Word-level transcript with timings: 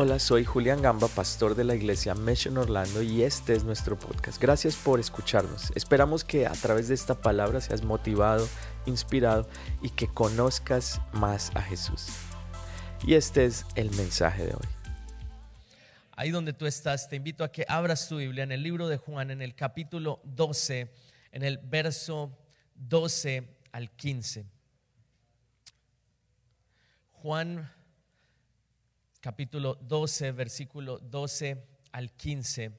Hola, 0.00 0.20
soy 0.20 0.44
Julián 0.44 0.80
Gamba, 0.80 1.08
pastor 1.08 1.56
de 1.56 1.64
la 1.64 1.74
iglesia 1.74 2.14
Mission 2.14 2.56
Orlando 2.56 3.02
y 3.02 3.24
este 3.24 3.54
es 3.54 3.64
nuestro 3.64 3.98
podcast. 3.98 4.40
Gracias 4.40 4.76
por 4.76 5.00
escucharnos. 5.00 5.72
Esperamos 5.74 6.22
que 6.22 6.46
a 6.46 6.52
través 6.52 6.86
de 6.86 6.94
esta 6.94 7.20
palabra 7.20 7.60
seas 7.60 7.82
motivado, 7.82 8.46
inspirado 8.86 9.48
y 9.82 9.90
que 9.90 10.06
conozcas 10.06 11.00
más 11.14 11.50
a 11.56 11.62
Jesús. 11.62 12.06
Y 13.04 13.14
este 13.14 13.44
es 13.44 13.66
el 13.74 13.90
mensaje 13.96 14.46
de 14.46 14.54
hoy. 14.54 14.68
Ahí 16.12 16.30
donde 16.30 16.52
tú 16.52 16.66
estás, 16.66 17.08
te 17.08 17.16
invito 17.16 17.42
a 17.42 17.50
que 17.50 17.64
abras 17.66 18.08
tu 18.08 18.18
Biblia 18.18 18.44
en 18.44 18.52
el 18.52 18.62
libro 18.62 18.86
de 18.86 18.98
Juan, 18.98 19.32
en 19.32 19.42
el 19.42 19.56
capítulo 19.56 20.20
12, 20.22 20.92
en 21.32 21.42
el 21.42 21.58
verso 21.58 22.38
12 22.76 23.48
al 23.72 23.90
15. 23.90 24.46
Juan 27.14 27.68
capítulo 29.20 29.74
12, 29.74 30.32
versículo 30.32 30.98
12 30.98 31.64
al 31.92 32.12
15. 32.12 32.72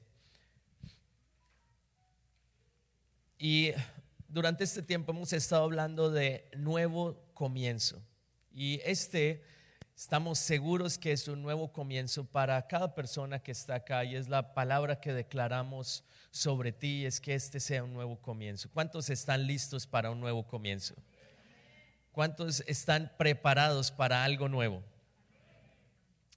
Y 3.38 3.72
durante 4.28 4.64
este 4.64 4.82
tiempo 4.82 5.12
hemos 5.12 5.32
estado 5.32 5.64
hablando 5.64 6.10
de 6.10 6.48
nuevo 6.56 7.22
comienzo. 7.34 8.02
Y 8.52 8.80
este 8.84 9.42
estamos 9.96 10.38
seguros 10.38 10.96
que 10.96 11.12
es 11.12 11.28
un 11.28 11.42
nuevo 11.42 11.72
comienzo 11.72 12.24
para 12.24 12.66
cada 12.66 12.94
persona 12.94 13.38
que 13.42 13.52
está 13.52 13.74
acá 13.74 14.02
y 14.04 14.16
es 14.16 14.28
la 14.28 14.54
palabra 14.54 14.98
que 14.98 15.12
declaramos 15.12 16.04
sobre 16.30 16.72
ti, 16.72 17.04
es 17.04 17.20
que 17.20 17.34
este 17.34 17.60
sea 17.60 17.84
un 17.84 17.92
nuevo 17.92 18.16
comienzo. 18.20 18.70
¿Cuántos 18.72 19.10
están 19.10 19.46
listos 19.46 19.86
para 19.86 20.10
un 20.10 20.20
nuevo 20.20 20.46
comienzo? 20.46 20.94
¿Cuántos 22.12 22.62
están 22.66 23.12
preparados 23.18 23.90
para 23.90 24.24
algo 24.24 24.48
nuevo? 24.48 24.82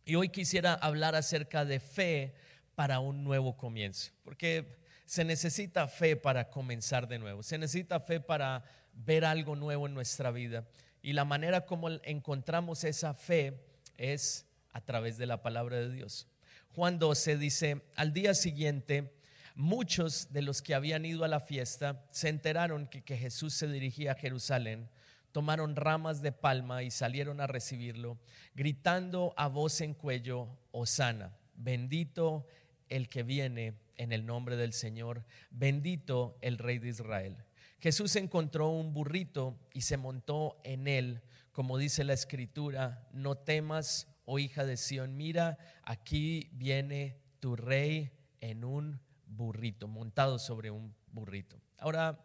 Y 0.06 0.16
hoy 0.16 0.30
quisiera 0.30 0.74
hablar 0.74 1.16
acerca 1.16 1.64
de 1.64 1.80
fe 1.80 2.34
para 2.76 3.00
un 3.00 3.24
nuevo 3.24 3.56
comienzo, 3.56 4.12
porque 4.24 4.76
se 5.06 5.24
necesita 5.24 5.88
fe 5.88 6.18
para 6.18 6.50
comenzar 6.50 7.08
de 7.08 7.20
nuevo, 7.20 7.42
se 7.42 7.58
necesita 7.58 8.02
fe 8.02 8.20
para 8.20 8.64
ver 8.94 9.24
algo 9.24 9.56
nuevo 9.56 9.88
en 9.88 9.94
nuestra 9.94 10.32
vida. 10.32 10.68
Y 11.02 11.14
la 11.14 11.24
manera 11.24 11.66
como 11.66 11.90
encontramos 12.04 12.84
esa 12.84 13.14
fe 13.14 13.64
es 13.98 14.46
a 14.74 14.82
través 14.82 15.18
de 15.18 15.26
la 15.26 15.42
palabra 15.42 15.78
de 15.78 15.92
Dios. 15.92 16.28
Juan 16.76 17.00
12 17.00 17.38
dice, 17.38 17.82
al 17.96 18.12
día 18.12 18.34
siguiente, 18.34 19.14
muchos 19.56 20.34
de 20.34 20.42
los 20.42 20.62
que 20.62 20.74
habían 20.74 21.06
ido 21.06 21.24
a 21.24 21.30
la 21.30 21.40
fiesta 21.40 22.06
se 22.12 22.28
enteraron 22.28 22.88
que, 22.88 23.04
que 23.04 23.18
Jesús 23.18 23.54
se 23.54 23.68
dirigía 23.68 24.14
a 24.14 24.16
Jerusalén 24.16 24.90
tomaron 25.34 25.76
ramas 25.76 26.22
de 26.22 26.32
palma 26.32 26.84
y 26.84 26.92
salieron 26.92 27.42
a 27.42 27.48
recibirlo, 27.48 28.18
gritando 28.56 29.34
a 29.36 29.48
voz 29.48 29.82
en 29.82 29.96
cuello, 29.96 30.48
Osana, 30.72 31.36
bendito 31.56 32.48
el 32.88 33.10
que 33.10 33.24
viene 33.24 33.74
en 33.98 34.14
el 34.14 34.26
nombre 34.26 34.56
del 34.56 34.74
Señor, 34.74 35.26
bendito 35.50 36.38
el 36.42 36.58
Rey 36.58 36.78
de 36.78 36.90
Israel. 36.90 37.36
Jesús 37.80 38.16
encontró 38.16 38.70
un 38.70 38.94
burrito 38.94 39.60
y 39.74 39.82
se 39.82 39.98
montó 39.98 40.62
en 40.64 40.88
él, 40.88 41.22
como 41.52 41.78
dice 41.78 42.04
la 42.04 42.14
escritura, 42.14 43.08
no 43.12 43.36
temas, 43.36 44.08
oh 44.26 44.40
hija 44.40 44.66
de 44.66 44.78
Sión, 44.78 45.18
mira, 45.18 45.58
aquí 45.84 46.50
viene 46.54 47.18
tu 47.40 47.56
rey 47.56 48.12
en 48.40 48.64
un 48.64 49.02
burrito, 49.26 49.88
montado 49.88 50.38
sobre 50.38 50.70
un 50.70 50.96
burrito. 51.12 51.60
Ahora, 51.80 52.24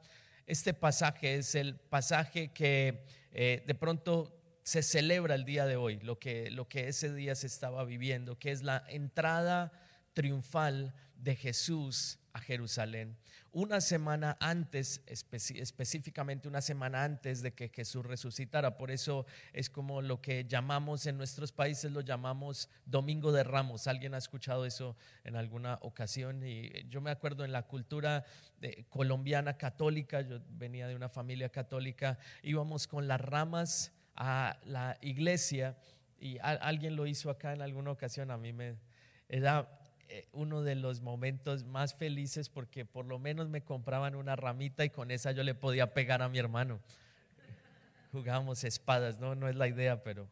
este 0.48 0.72
pasaje 0.72 1.36
es 1.36 1.54
el 1.54 1.76
pasaje 1.76 2.48
que 2.52 3.04
eh, 3.32 3.62
de 3.66 3.74
pronto 3.74 4.34
se 4.62 4.82
celebra 4.82 5.34
el 5.34 5.44
día 5.44 5.66
de 5.66 5.76
hoy, 5.76 6.00
lo 6.00 6.18
que, 6.18 6.50
lo 6.50 6.68
que 6.68 6.88
ese 6.88 7.12
día 7.14 7.34
se 7.34 7.46
estaba 7.46 7.84
viviendo, 7.84 8.38
que 8.38 8.50
es 8.50 8.62
la 8.62 8.82
entrada 8.88 9.72
triunfal 10.14 10.94
de 11.16 11.36
Jesús 11.36 12.18
a 12.32 12.40
Jerusalén 12.40 13.18
una 13.52 13.80
semana 13.80 14.36
antes, 14.40 15.02
específicamente 15.06 16.48
una 16.48 16.60
semana 16.60 17.04
antes 17.04 17.42
de 17.42 17.52
que 17.52 17.68
Jesús 17.68 18.04
resucitara. 18.04 18.76
Por 18.76 18.90
eso 18.90 19.26
es 19.52 19.70
como 19.70 20.02
lo 20.02 20.20
que 20.20 20.44
llamamos 20.44 21.06
en 21.06 21.16
nuestros 21.16 21.52
países, 21.52 21.90
lo 21.92 22.00
llamamos 22.00 22.68
Domingo 22.84 23.32
de 23.32 23.44
Ramos. 23.44 23.86
¿Alguien 23.86 24.14
ha 24.14 24.18
escuchado 24.18 24.66
eso 24.66 24.96
en 25.24 25.36
alguna 25.36 25.78
ocasión? 25.82 26.44
Y 26.44 26.70
yo 26.88 27.00
me 27.00 27.10
acuerdo 27.10 27.44
en 27.44 27.52
la 27.52 27.62
cultura 27.62 28.24
colombiana 28.88 29.56
católica, 29.56 30.20
yo 30.20 30.40
venía 30.50 30.88
de 30.88 30.94
una 30.94 31.08
familia 31.08 31.48
católica, 31.48 32.18
íbamos 32.42 32.86
con 32.86 33.08
las 33.08 33.20
ramas 33.20 33.92
a 34.14 34.58
la 34.64 34.98
iglesia 35.00 35.76
y 36.18 36.38
alguien 36.40 36.96
lo 36.96 37.06
hizo 37.06 37.30
acá 37.30 37.52
en 37.52 37.62
alguna 37.62 37.92
ocasión, 37.92 38.30
a 38.30 38.36
mí 38.36 38.52
me 38.52 38.76
eh, 39.28 39.64
uno 40.32 40.62
de 40.62 40.74
los 40.74 41.00
momentos 41.00 41.64
más 41.64 41.94
felices 41.94 42.48
porque 42.48 42.84
por 42.84 43.06
lo 43.06 43.18
menos 43.18 43.48
me 43.48 43.62
compraban 43.62 44.14
una 44.14 44.36
ramita 44.36 44.84
y 44.84 44.90
con 44.90 45.10
esa 45.10 45.32
yo 45.32 45.42
le 45.42 45.54
podía 45.54 45.94
pegar 45.94 46.22
a 46.22 46.28
mi 46.28 46.38
hermano. 46.38 46.80
Jugábamos 48.12 48.64
espadas, 48.64 49.18
no, 49.18 49.34
no 49.34 49.48
es 49.48 49.56
la 49.56 49.68
idea, 49.68 50.02
pero 50.02 50.28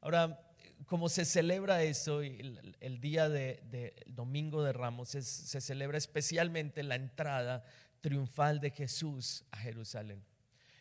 ahora 0.00 0.40
como 0.86 1.08
se 1.08 1.24
celebra 1.24 1.82
eso, 1.82 2.22
el, 2.22 2.76
el 2.80 3.00
día 3.00 3.28
de, 3.28 3.60
de, 3.70 3.94
Domingo 4.06 4.62
de 4.62 4.72
Ramos, 4.72 5.08
se 5.08 5.60
celebra 5.60 5.98
especialmente 5.98 6.82
la 6.82 6.94
entrada 6.94 7.64
triunfal 8.00 8.60
de 8.60 8.70
Jesús 8.70 9.44
a 9.50 9.58
Jerusalén. 9.58 10.22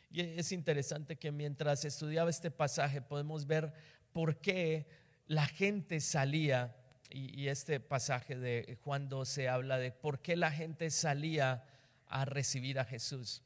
Y 0.09 0.21
es 0.21 0.51
interesante 0.51 1.17
que 1.17 1.31
mientras 1.31 1.83
estudiaba 1.83 2.29
este 2.29 2.51
pasaje 2.51 3.01
podemos 3.01 3.45
ver 3.45 3.73
por 4.13 4.37
qué 4.37 4.87
la 5.27 5.45
gente 5.47 5.99
salía 5.99 6.75
y, 7.09 7.47
este 7.47 7.79
pasaje 7.79 8.35
de 8.35 8.77
Juan 8.83 9.09
12 9.09 9.49
habla 9.49 9.77
de 9.77 9.91
por 9.91 10.19
qué 10.19 10.35
la 10.35 10.51
gente 10.51 10.89
salía 10.89 11.63
a 12.07 12.25
recibir 12.25 12.79
a 12.79 12.85
Jesús. 12.85 13.41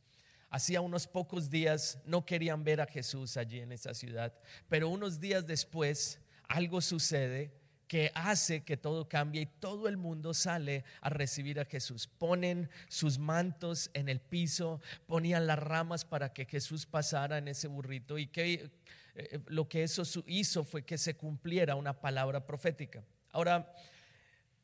Hacía 0.50 0.82
unos 0.82 1.08
pocos 1.08 1.50
días 1.50 2.00
no 2.06 2.26
querían 2.26 2.64
ver 2.64 2.82
a 2.82 2.86
Jesús 2.86 3.38
allí 3.38 3.60
en 3.60 3.72
esa 3.72 3.94
ciudad, 3.94 4.34
pero 4.68 4.90
unos 4.90 5.20
días 5.20 5.48
después 5.48 6.20
algo 6.48 6.82
sucede 6.82 7.52
que 7.88 8.12
hace 8.16 8.64
que 8.64 8.78
todo 8.78 9.08
cambie 9.10 9.42
y 9.42 9.46
todo 9.46 9.88
el 9.88 9.98
mundo 9.98 10.34
sale 10.34 10.86
a 11.02 11.10
recibir 11.10 11.60
a 11.60 11.66
Jesús. 11.66 12.08
Ponen 12.08 12.70
sus 12.88 13.20
mantos 13.20 13.92
en 13.94 14.08
el 14.08 14.22
piso, 14.22 14.82
ponían 15.08 15.46
las 15.46 15.60
ramas 15.60 16.06
para 16.06 16.34
que 16.34 16.46
Jesús 16.46 16.86
pasara 16.86 17.38
en 17.38 17.50
ese 17.50 17.68
burrito 17.68 18.18
y 18.18 18.28
que 18.28 18.72
eh, 19.16 19.40
lo 19.48 19.68
que 19.68 19.84
eso 19.84 20.04
hizo 20.26 20.64
fue 20.64 20.84
que 20.84 20.98
se 20.98 21.16
cumpliera 21.16 21.76
una 21.76 22.00
palabra 22.00 22.46
profética. 22.46 23.04
Ahora, 23.32 23.74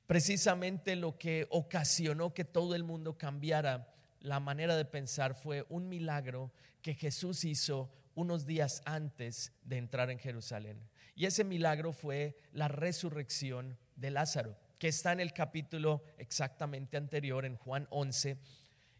precisamente 0.05 0.95
lo 0.95 1.17
que 1.17 1.47
ocasionó 1.49 2.33
que 2.33 2.45
todo 2.45 2.75
el 2.75 2.83
mundo 2.83 3.17
cambiara 3.17 3.93
la 4.19 4.39
manera 4.39 4.75
de 4.75 4.85
pensar 4.85 5.35
fue 5.35 5.65
un 5.69 5.87
milagro 5.89 6.51
que 6.81 6.93
Jesús 6.93 7.43
hizo 7.45 7.91
unos 8.15 8.45
días 8.45 8.81
antes 8.85 9.53
de 9.63 9.77
entrar 9.77 10.09
en 10.09 10.19
Jerusalén. 10.19 10.89
Y 11.15 11.25
ese 11.25 11.43
milagro 11.43 11.93
fue 11.93 12.37
la 12.51 12.67
resurrección 12.67 13.77
de 13.95 14.11
Lázaro, 14.11 14.57
que 14.79 14.87
está 14.87 15.11
en 15.11 15.19
el 15.19 15.33
capítulo 15.33 16.03
exactamente 16.17 16.97
anterior, 16.97 17.45
en 17.45 17.55
Juan 17.57 17.87
11. 17.89 18.37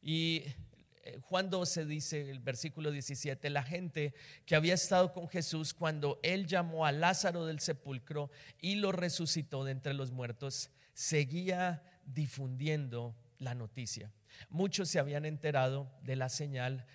Y 0.01 0.44
Juan 1.22 1.50
12 1.50 1.85
dice, 1.85 2.29
el 2.29 2.40
versículo 2.40 2.91
17, 2.91 3.50
la 3.50 3.63
gente 3.63 4.13
que 4.45 4.56
había 4.56 4.73
estado 4.73 5.13
con 5.13 5.28
Jesús 5.28 5.73
cuando 5.73 6.19
él 6.23 6.47
llamó 6.47 6.85
a 6.85 6.91
Lázaro 6.91 7.45
del 7.45 7.59
sepulcro 7.59 8.31
y 8.62 8.75
lo 8.75 8.91
resucitó 8.91 9.63
de 9.63 9.72
entre 9.72 9.94
los 9.94 10.12
muertos, 10.12 10.69
seguía 10.94 11.84
difundiendo 12.06 13.16
la 13.40 13.56
noticia. 13.56 14.12
Muchos 14.50 14.90
se 14.90 15.00
habían 15.00 15.25
enterado 15.25 15.91
de 16.03 16.16
la 16.16 16.29
señal, 16.29 16.85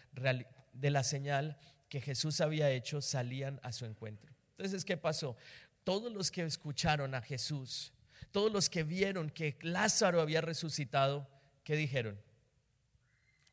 de 0.72 0.90
la 0.90 1.02
señal 1.02 1.58
que 1.88 2.00
Jesús 2.00 2.40
había 2.40 2.70
hecho, 2.70 3.00
salían 3.00 3.60
a 3.62 3.72
su 3.72 3.84
encuentro. 3.84 4.32
Entonces, 4.52 4.84
¿qué 4.84 4.96
pasó? 4.96 5.36
Todos 5.84 6.12
los 6.12 6.30
que 6.30 6.42
escucharon 6.42 7.14
a 7.14 7.22
Jesús, 7.22 7.92
todos 8.30 8.50
los 8.50 8.70
que 8.70 8.82
vieron 8.82 9.30
que 9.30 9.58
Lázaro 9.62 10.20
había 10.20 10.40
resucitado, 10.40 11.28
¿qué 11.64 11.76
dijeron? 11.76 12.18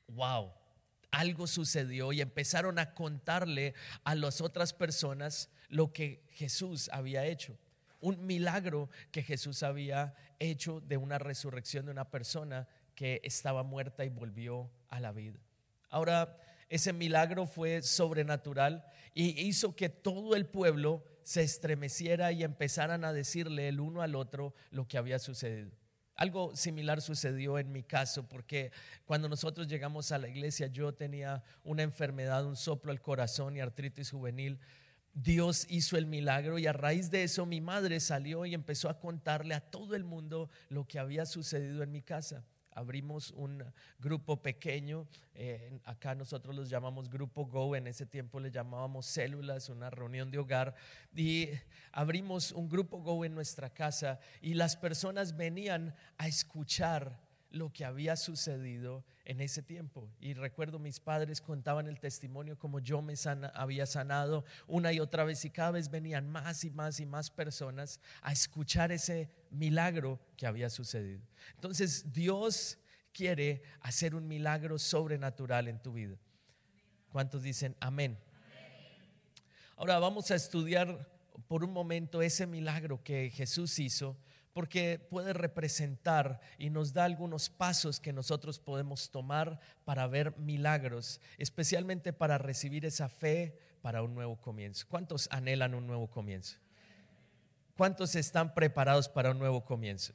Wow, 0.10 0.52
algo 1.12 1.48
sucedió 1.48 2.12
y 2.14 2.22
empezaron 2.22 2.80
a 2.80 2.94
contarle 2.94 3.74
a 4.04 4.16
las 4.16 4.42
otras 4.42 4.74
personas 4.74 5.50
lo 5.70 5.92
que 5.92 6.24
Jesús 6.32 6.90
había 6.92 7.26
hecho. 7.26 7.58
Un 8.02 8.26
milagro 8.26 8.90
que 9.12 9.24
Jesús 9.24 9.64
había 9.64 10.14
hecho 10.40 10.82
de 10.82 10.98
una 10.98 11.18
resurrección 11.18 11.86
de 11.86 11.92
una 11.92 12.10
persona 12.10 12.68
que 12.96 13.22
estaba 13.24 13.64
muerta 13.64 14.06
y 14.06 14.10
volvió 14.10 14.70
a 14.90 15.00
la 15.00 15.12
vida. 15.12 15.40
Ahora, 15.90 16.38
ese 16.70 16.94
milagro 16.94 17.48
fue 17.48 17.82
sobrenatural 17.82 18.86
y 19.14 19.42
hizo 19.42 19.76
que 19.76 19.90
todo 19.90 20.36
el 20.36 20.46
pueblo 20.46 21.04
se 21.24 21.42
estremeciera 21.42 22.32
y 22.32 22.44
empezaran 22.44 23.04
a 23.04 23.14
decirle 23.14 23.68
el 23.68 23.80
uno 23.80 24.02
al 24.02 24.16
otro 24.16 24.54
lo 24.72 24.88
que 24.88 24.98
había 24.98 25.20
sucedido. 25.20 25.72
Algo 26.20 26.54
similar 26.54 27.02
sucedió 27.02 27.58
en 27.60 27.72
mi 27.72 27.82
caso 27.82 28.28
porque 28.28 28.74
cuando 29.06 29.30
nosotros 29.30 29.70
llegamos 29.70 30.12
a 30.12 30.18
la 30.18 30.28
iglesia 30.28 30.68
yo 30.68 30.94
tenía 30.94 31.42
una 31.64 31.82
enfermedad, 31.82 32.46
un 32.46 32.58
soplo 32.58 32.92
al 32.92 33.00
corazón 33.00 33.56
y 33.56 33.62
artritis 33.62 34.12
juvenil. 34.12 34.60
Dios 35.14 35.66
hizo 35.70 35.96
el 35.96 36.08
milagro 36.08 36.60
y 36.60 36.68
a 36.68 36.74
raíz 36.74 37.10
de 37.10 37.24
eso 37.24 37.46
mi 37.46 37.62
madre 37.62 38.02
salió 38.02 38.46
y 38.46 38.54
empezó 38.54 38.90
a 38.90 39.00
contarle 39.00 39.56
a 39.56 39.62
todo 39.62 39.96
el 39.96 40.04
mundo 40.04 40.50
lo 40.68 40.86
que 40.86 41.00
había 41.00 41.26
sucedido 41.26 41.84
en 41.84 41.92
mi 41.94 42.02
casa 42.02 42.44
abrimos 42.72 43.32
un 43.32 43.64
grupo 44.00 44.42
pequeño, 44.42 45.08
eh, 45.34 45.80
acá 45.86 46.16
nosotros 46.16 46.56
los 46.56 46.70
llamamos 46.70 47.10
Grupo 47.10 47.46
Go, 47.46 47.76
en 47.76 47.88
ese 47.88 48.06
tiempo 48.06 48.40
le 48.40 48.52
llamábamos 48.52 49.06
células, 49.06 49.70
una 49.70 49.90
reunión 49.90 50.32
de 50.32 50.38
hogar, 50.38 50.76
y 51.16 51.50
abrimos 51.92 52.52
un 52.52 52.70
Grupo 52.70 53.00
Go 53.00 53.26
en 53.26 53.34
nuestra 53.34 53.70
casa 53.70 54.20
y 54.42 54.54
las 54.54 54.76
personas 54.76 55.36
venían 55.36 55.96
a 56.18 56.28
escuchar 56.28 57.29
lo 57.52 57.72
que 57.72 57.86
había 57.86 58.16
sucedido 58.16 59.04
en 59.26 59.42
ese 59.42 59.62
tiempo. 59.62 60.10
Y 60.20 60.34
recuerdo 60.34 60.80
mis 60.80 61.00
padres 61.00 61.42
contaban 61.42 61.88
el 61.88 62.00
testimonio 62.00 62.58
como 62.58 62.80
yo 62.80 63.02
me 63.02 63.16
había 63.54 63.86
sanado 63.86 64.46
una 64.68 64.94
y 64.94 65.00
otra 65.00 65.24
vez 65.24 65.44
y 65.46 65.50
cada 65.50 65.72
vez 65.72 65.90
venían 65.90 66.30
más 66.30 66.64
y 66.64 66.70
más 66.70 67.00
y 67.00 67.06
más 67.06 67.30
personas 67.30 68.00
a 68.22 68.32
escuchar 68.32 68.92
ese 68.92 69.30
milagro 69.50 70.20
que 70.38 70.48
había 70.48 70.70
sucedido. 70.70 71.22
Entonces 71.56 72.12
Dios 72.14 72.78
quiere 73.12 73.64
hacer 73.82 74.16
un 74.16 74.28
milagro 74.28 74.78
sobrenatural 74.78 75.68
en 75.68 75.82
tu 75.82 75.94
vida. 75.94 76.18
¿Cuántos 77.12 77.42
dicen 77.42 77.76
amén? 77.80 78.18
Ahora 79.76 79.98
vamos 79.98 80.30
a 80.30 80.36
estudiar 80.36 81.10
por 81.48 81.64
un 81.64 81.72
momento 81.72 82.22
ese 82.22 82.46
milagro 82.46 83.02
que 83.04 83.30
Jesús 83.32 83.80
hizo 83.80 84.18
porque 84.54 85.00
puede 85.10 85.34
representar 85.34 86.40
y 86.58 86.70
nos 86.70 86.94
da 86.94 87.06
algunos 87.06 87.50
pasos 87.50 88.00
que 88.00 88.14
nosotros 88.14 88.60
podemos 88.60 89.12
tomar 89.12 89.60
para 89.86 90.08
ver 90.08 90.38
milagros, 90.38 91.22
especialmente 91.38 92.14
para 92.14 92.38
recibir 92.38 92.86
esa 92.86 93.10
fe 93.10 93.58
para 93.82 94.02
un 94.02 94.14
nuevo 94.14 94.38
comienzo. 94.42 94.86
¿Cuántos 94.90 95.28
anhelan 95.32 95.74
un 95.74 95.88
nuevo 95.88 96.08
comienzo? 96.08 96.58
¿Cuántos 97.78 98.16
están 98.16 98.54
preparados 98.54 99.08
para 99.08 99.32
un 99.32 99.40
nuevo 99.40 99.64
comienzo? 99.64 100.14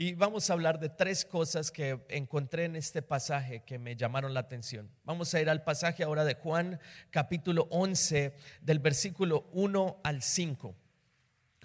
Y 0.00 0.14
vamos 0.14 0.48
a 0.48 0.52
hablar 0.52 0.78
de 0.78 0.88
tres 0.88 1.24
cosas 1.24 1.72
que 1.72 2.00
encontré 2.08 2.66
en 2.66 2.76
este 2.76 3.02
pasaje 3.02 3.64
que 3.64 3.80
me 3.80 3.96
llamaron 3.96 4.32
la 4.32 4.38
atención. 4.38 4.88
Vamos 5.04 5.34
a 5.34 5.40
ir 5.40 5.50
al 5.50 5.64
pasaje 5.64 6.04
ahora 6.04 6.24
de 6.24 6.34
Juan 6.34 6.78
capítulo 7.10 7.66
11 7.70 8.32
del 8.60 8.78
versículo 8.78 9.48
1 9.52 10.00
al 10.04 10.22
5. 10.22 10.74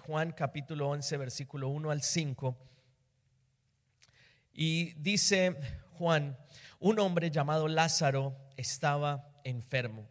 Juan 0.06 0.32
capítulo 0.32 0.90
11, 0.90 1.16
versículo 1.16 1.68
1 1.68 1.90
al 1.90 2.02
5. 2.02 2.54
Y 4.52 4.92
dice 5.00 5.56
Juan, 5.92 6.36
un 6.78 6.98
hombre 6.98 7.30
llamado 7.30 7.68
Lázaro 7.68 8.36
estaba 8.58 9.32
enfermo. 9.44 10.06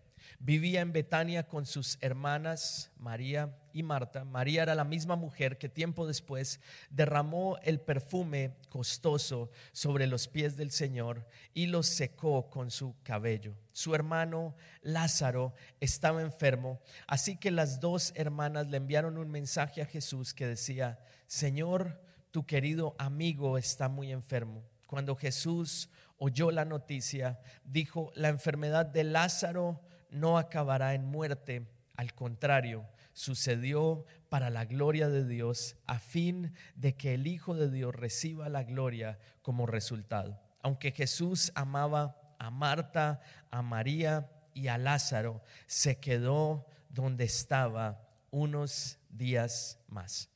Vivía 0.46 0.82
en 0.82 0.92
Betania 0.92 1.48
con 1.48 1.66
sus 1.66 1.98
hermanas 2.02 2.92
María 2.98 3.58
y 3.72 3.82
Marta. 3.82 4.26
María 4.26 4.64
era 4.64 4.76
la 4.76 4.84
misma 4.84 5.16
mujer 5.16 5.58
que 5.58 5.70
tiempo 5.70 6.06
después 6.06 6.60
derramó 6.90 7.58
el 7.64 7.80
perfume 7.80 8.58
costoso 8.68 9.52
sobre 9.72 10.06
los 10.06 10.28
pies 10.28 10.58
del 10.58 10.72
Señor 10.72 11.26
y 11.54 11.68
los 11.68 11.88
secó 11.88 12.50
con 12.50 12.72
su 12.72 12.94
cabello. 13.04 13.56
Su 13.72 13.96
hermano 13.96 14.54
Lázaro 14.82 15.54
estaba 15.80 16.22
enfermo, 16.22 16.82
así 17.08 17.38
que 17.38 17.50
las 17.50 17.80
dos 17.80 18.12
hermanas 18.14 18.68
le 18.68 18.76
enviaron 18.76 19.18
un 19.18 19.32
mensaje 19.32 19.82
a 19.82 19.86
Jesús 19.86 20.34
que 20.34 20.46
decía, 20.46 21.00
Señor, 21.26 22.02
tu 22.32 22.46
querido 22.46 22.96
amigo 22.98 23.58
está 23.58 23.88
muy 23.88 24.12
enfermo. 24.12 24.62
Cuando 24.88 25.16
Jesús 25.16 25.90
oyó 26.18 26.52
la 26.52 26.66
noticia, 26.66 27.40
dijo, 27.64 28.12
la 28.14 28.28
enfermedad 28.28 28.86
de 28.86 29.06
Lázaro 29.06 29.80
no 30.14 30.38
acabará 30.38 30.94
en 30.94 31.06
muerte, 31.06 31.68
al 31.96 32.14
contrario, 32.14 32.88
sucedió 33.14 34.06
para 34.30 34.50
la 34.50 34.66
gloria 34.66 35.10
de 35.10 35.28
Dios, 35.28 35.76
a 35.86 36.00
fin 36.00 36.54
de 36.76 36.96
que 36.96 37.14
el 37.14 37.28
Hijo 37.28 37.56
de 37.56 37.70
Dios 37.70 37.94
reciba 37.94 38.50
la 38.50 38.64
gloria 38.64 39.20
como 39.42 39.66
resultado. 39.66 40.40
Aunque 40.62 40.92
Jesús 40.92 41.52
amaba 41.56 42.36
a 42.40 42.50
Marta, 42.50 43.22
a 43.52 43.62
María 43.62 44.32
y 44.54 44.68
a 44.68 44.78
Lázaro, 44.78 45.44
se 45.68 46.00
quedó 46.00 46.66
donde 46.90 47.26
estaba 47.26 48.08
unos 48.32 49.00
días 49.10 49.80
más 49.88 50.33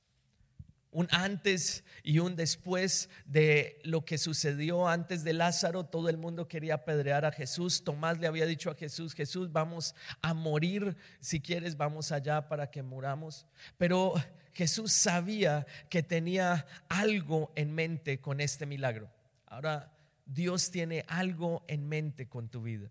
un 0.92 1.07
antes 1.12 1.84
y 2.04 2.19
un 2.19 2.36
después 2.36 3.10
de 3.25 3.80
lo 3.84 4.06
que 4.06 4.18
sucedió 4.18 4.88
antes 4.88 5.24
de 5.24 5.34
Lázaro. 5.34 5.86
Todo 5.86 6.10
el 6.10 6.18
mundo 6.18 6.48
quería 6.48 6.75
apedrear 6.75 7.25
a 7.25 7.31
Jesús. 7.31 7.84
Tomás 7.84 8.19
le 8.19 8.28
había 8.28 8.45
dicho 8.45 8.72
a 8.72 8.75
Jesús, 8.75 9.13
Jesús, 9.13 9.51
vamos 9.51 9.95
a 10.22 10.34
morir, 10.34 10.95
si 11.19 11.39
quieres 11.39 11.78
vamos 11.78 12.12
allá 12.12 12.48
para 12.48 12.72
que 12.72 12.84
muramos. 12.84 13.45
Pero 13.78 14.13
Jesús 14.54 14.92
sabía 14.92 15.68
que 15.89 16.04
tenía 16.04 16.66
algo 16.90 17.51
en 17.56 17.74
mente 17.74 18.19
con 18.19 18.42
este 18.42 18.66
milagro. 18.66 19.10
Ahora, 19.45 19.94
Dios 20.25 20.72
tiene 20.72 21.06
algo 21.07 21.63
en 21.68 21.88
mente 21.88 22.28
con 22.28 22.50
tu 22.50 22.63
vida. 22.63 22.90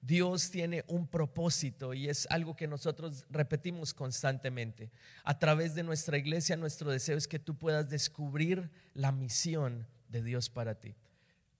Dios 0.00 0.50
tiene 0.50 0.84
un 0.86 1.06
propósito 1.08 1.92
y 1.92 2.08
es 2.08 2.26
algo 2.30 2.54
que 2.54 2.68
nosotros 2.68 3.26
repetimos 3.30 3.92
constantemente. 3.92 4.90
A 5.24 5.38
través 5.38 5.74
de 5.74 5.82
nuestra 5.82 6.18
iglesia, 6.18 6.56
nuestro 6.56 6.90
deseo 6.90 7.16
es 7.16 7.26
que 7.26 7.38
tú 7.38 7.56
puedas 7.56 7.88
descubrir 7.88 8.70
la 8.94 9.12
misión 9.12 9.86
de 10.08 10.22
Dios 10.22 10.48
para 10.48 10.76
ti. 10.76 10.94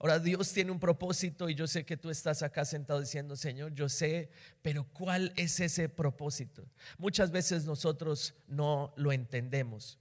Ahora, 0.00 0.20
Dios 0.20 0.52
tiene 0.52 0.70
un 0.70 0.78
propósito 0.78 1.48
y 1.48 1.56
yo 1.56 1.66
sé 1.66 1.84
que 1.84 1.96
tú 1.96 2.08
estás 2.08 2.44
acá 2.44 2.64
sentado 2.64 3.00
diciendo, 3.00 3.34
Señor, 3.34 3.74
yo 3.74 3.88
sé, 3.88 4.30
pero 4.62 4.84
¿cuál 4.92 5.32
es 5.34 5.58
ese 5.58 5.88
propósito? 5.88 6.64
Muchas 6.98 7.32
veces 7.32 7.64
nosotros 7.64 8.34
no 8.46 8.94
lo 8.96 9.10
entendemos. 9.10 9.98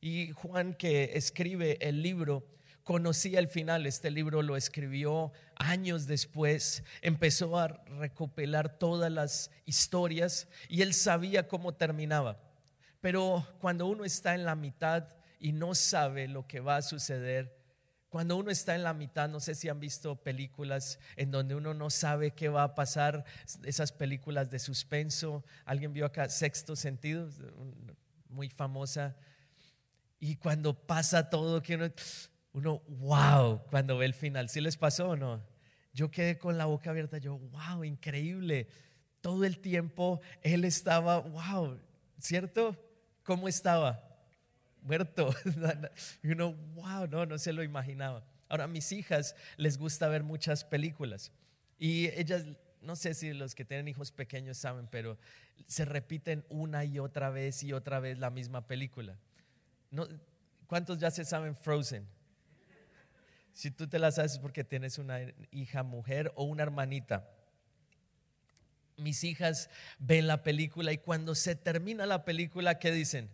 Y 0.00 0.32
Juan 0.32 0.74
que 0.74 1.12
escribe 1.14 1.78
el 1.80 2.02
libro, 2.02 2.44
conocía 2.88 3.38
el 3.38 3.48
final. 3.48 3.84
Este 3.84 4.10
libro 4.10 4.40
lo 4.40 4.56
escribió 4.56 5.30
años 5.56 6.06
después, 6.06 6.82
empezó 7.02 7.58
a 7.58 7.68
recopilar 7.98 8.78
todas 8.78 9.12
las 9.12 9.50
historias 9.66 10.48
y 10.70 10.80
él 10.80 10.94
sabía 10.94 11.48
cómo 11.48 11.74
terminaba. 11.74 12.40
Pero 13.02 13.46
cuando 13.60 13.84
uno 13.84 14.06
está 14.06 14.34
en 14.34 14.46
la 14.46 14.54
mitad 14.54 15.06
y 15.38 15.52
no 15.52 15.74
sabe 15.74 16.28
lo 16.28 16.46
que 16.46 16.60
va 16.60 16.76
a 16.76 16.82
suceder, 16.82 17.54
cuando 18.08 18.36
uno 18.36 18.50
está 18.50 18.74
en 18.74 18.84
la 18.84 18.94
mitad, 18.94 19.28
no 19.28 19.38
sé 19.38 19.54
si 19.54 19.68
han 19.68 19.80
visto 19.80 20.16
películas 20.16 20.98
en 21.16 21.30
donde 21.30 21.54
uno 21.56 21.74
no 21.74 21.90
sabe 21.90 22.30
qué 22.30 22.48
va 22.48 22.62
a 22.62 22.74
pasar, 22.74 23.26
esas 23.64 23.92
películas 23.92 24.48
de 24.48 24.60
suspenso. 24.60 25.44
¿Alguien 25.66 25.92
vio 25.92 26.06
acá 26.06 26.30
Sexto 26.30 26.74
Sentido? 26.74 27.28
Muy 28.30 28.48
famosa. 28.48 29.14
Y 30.18 30.36
cuando 30.36 30.72
pasa 30.72 31.28
todo, 31.28 31.62
que 31.62 31.74
uno, 31.74 31.92
uno, 32.58 32.82
wow, 32.88 33.62
cuando 33.70 33.96
ve 33.98 34.06
el 34.06 34.14
final. 34.14 34.48
¿Sí 34.48 34.60
les 34.60 34.76
pasó 34.76 35.10
o 35.10 35.16
no? 35.16 35.42
Yo 35.92 36.10
quedé 36.10 36.38
con 36.38 36.58
la 36.58 36.66
boca 36.66 36.90
abierta, 36.90 37.18
yo, 37.18 37.38
wow, 37.38 37.84
increíble. 37.84 38.68
Todo 39.20 39.44
el 39.44 39.58
tiempo 39.58 40.20
él 40.42 40.64
estaba, 40.64 41.18
wow, 41.18 41.78
¿cierto? 42.18 42.76
¿Cómo 43.22 43.48
estaba? 43.48 44.04
Muerto. 44.82 45.34
Y 46.22 46.28
uno, 46.28 46.52
wow, 46.74 47.06
no, 47.08 47.26
no 47.26 47.38
se 47.38 47.52
lo 47.52 47.62
imaginaba. 47.62 48.24
Ahora, 48.48 48.64
a 48.64 48.68
mis 48.68 48.92
hijas 48.92 49.34
les 49.56 49.78
gusta 49.78 50.08
ver 50.08 50.22
muchas 50.22 50.64
películas 50.64 51.32
y 51.78 52.08
ellas, 52.08 52.44
no 52.80 52.96
sé 52.96 53.14
si 53.14 53.32
los 53.32 53.54
que 53.54 53.64
tienen 53.64 53.88
hijos 53.88 54.10
pequeños 54.10 54.58
saben, 54.58 54.88
pero 54.90 55.18
se 55.66 55.84
repiten 55.84 56.44
una 56.48 56.84
y 56.84 56.98
otra 56.98 57.30
vez 57.30 57.62
y 57.62 57.72
otra 57.72 58.00
vez 58.00 58.18
la 58.18 58.30
misma 58.30 58.66
película. 58.66 59.18
No, 59.90 60.08
¿Cuántos 60.66 60.98
ya 60.98 61.10
se 61.10 61.24
saben 61.24 61.56
Frozen? 61.56 62.06
Si 63.58 63.72
tú 63.72 63.88
te 63.88 63.98
la 63.98 64.12
sabes 64.12 64.34
es 64.34 64.38
porque 64.38 64.62
tienes 64.62 64.98
una 64.98 65.18
hija 65.50 65.82
mujer 65.82 66.30
o 66.36 66.44
una 66.44 66.62
hermanita. 66.62 67.28
Mis 68.96 69.24
hijas 69.24 69.68
ven 69.98 70.28
la 70.28 70.44
película 70.44 70.92
y 70.92 70.98
cuando 70.98 71.34
se 71.34 71.56
termina 71.56 72.06
la 72.06 72.24
película, 72.24 72.78
¿qué 72.78 72.92
dicen? 72.92 73.28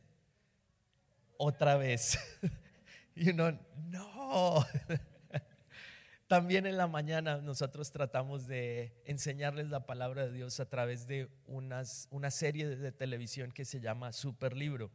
Otra 1.36 1.76
vez. 1.76 2.18
Y 3.16 3.30
uno, 3.30 3.52
no. 3.90 4.66
También 6.26 6.66
en 6.66 6.78
la 6.78 6.88
mañana 6.88 7.36
nosotros 7.36 7.92
tratamos 7.92 8.48
de 8.48 8.92
enseñarles 9.04 9.68
la 9.68 9.86
palabra 9.86 10.26
de 10.26 10.32
Dios 10.32 10.58
a 10.58 10.68
través 10.68 11.06
de 11.06 11.28
unas, 11.46 12.08
una 12.10 12.32
serie 12.32 12.66
de 12.66 12.90
televisión 12.90 13.52
que 13.52 13.64
se 13.64 13.78
llama 13.78 14.12
Super 14.12 14.56
Libro. 14.56 14.90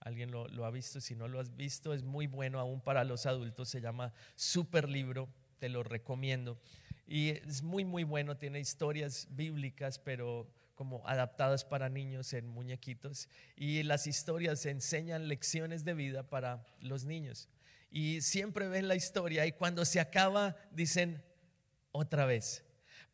Alguien 0.00 0.30
lo, 0.30 0.64
ha 0.64 0.70
visto, 0.70 1.00
si 1.00 1.14
no 1.14 1.28
lo 1.28 1.40
has 1.40 1.56
visto, 1.56 1.94
es 1.94 2.02
muy 2.02 2.26
bueno 2.26 2.60
aún 2.60 2.80
para 2.80 3.04
los 3.04 3.26
adultos, 3.26 3.68
se 3.68 3.80
llama 3.80 4.12
Super 4.34 4.88
Libro, 4.88 5.28
te 5.58 5.68
lo 5.68 5.82
recomiendo. 5.82 6.58
Y 7.06 7.30
es 7.30 7.62
muy, 7.62 7.84
muy 7.84 8.04
bueno, 8.04 8.36
tiene 8.36 8.60
historias 8.60 9.26
bíblicas, 9.30 9.98
pero 9.98 10.48
como 10.74 11.06
adaptadas 11.08 11.64
para 11.64 11.88
niños 11.88 12.32
en 12.34 12.48
muñequitos. 12.48 13.28
Y 13.56 13.82
las 13.82 14.06
historias 14.06 14.66
enseñan 14.66 15.28
lecciones 15.28 15.84
de 15.84 15.94
vida 15.94 16.22
para 16.28 16.66
los 16.80 17.04
niños. 17.04 17.48
Y 17.90 18.20
siempre 18.20 18.68
ven 18.68 18.88
la 18.88 18.96
historia 18.96 19.46
y 19.46 19.52
cuando 19.52 19.84
se 19.84 20.00
acaba 20.00 20.56
dicen 20.70 21.22
otra 21.92 22.26
vez. 22.26 22.65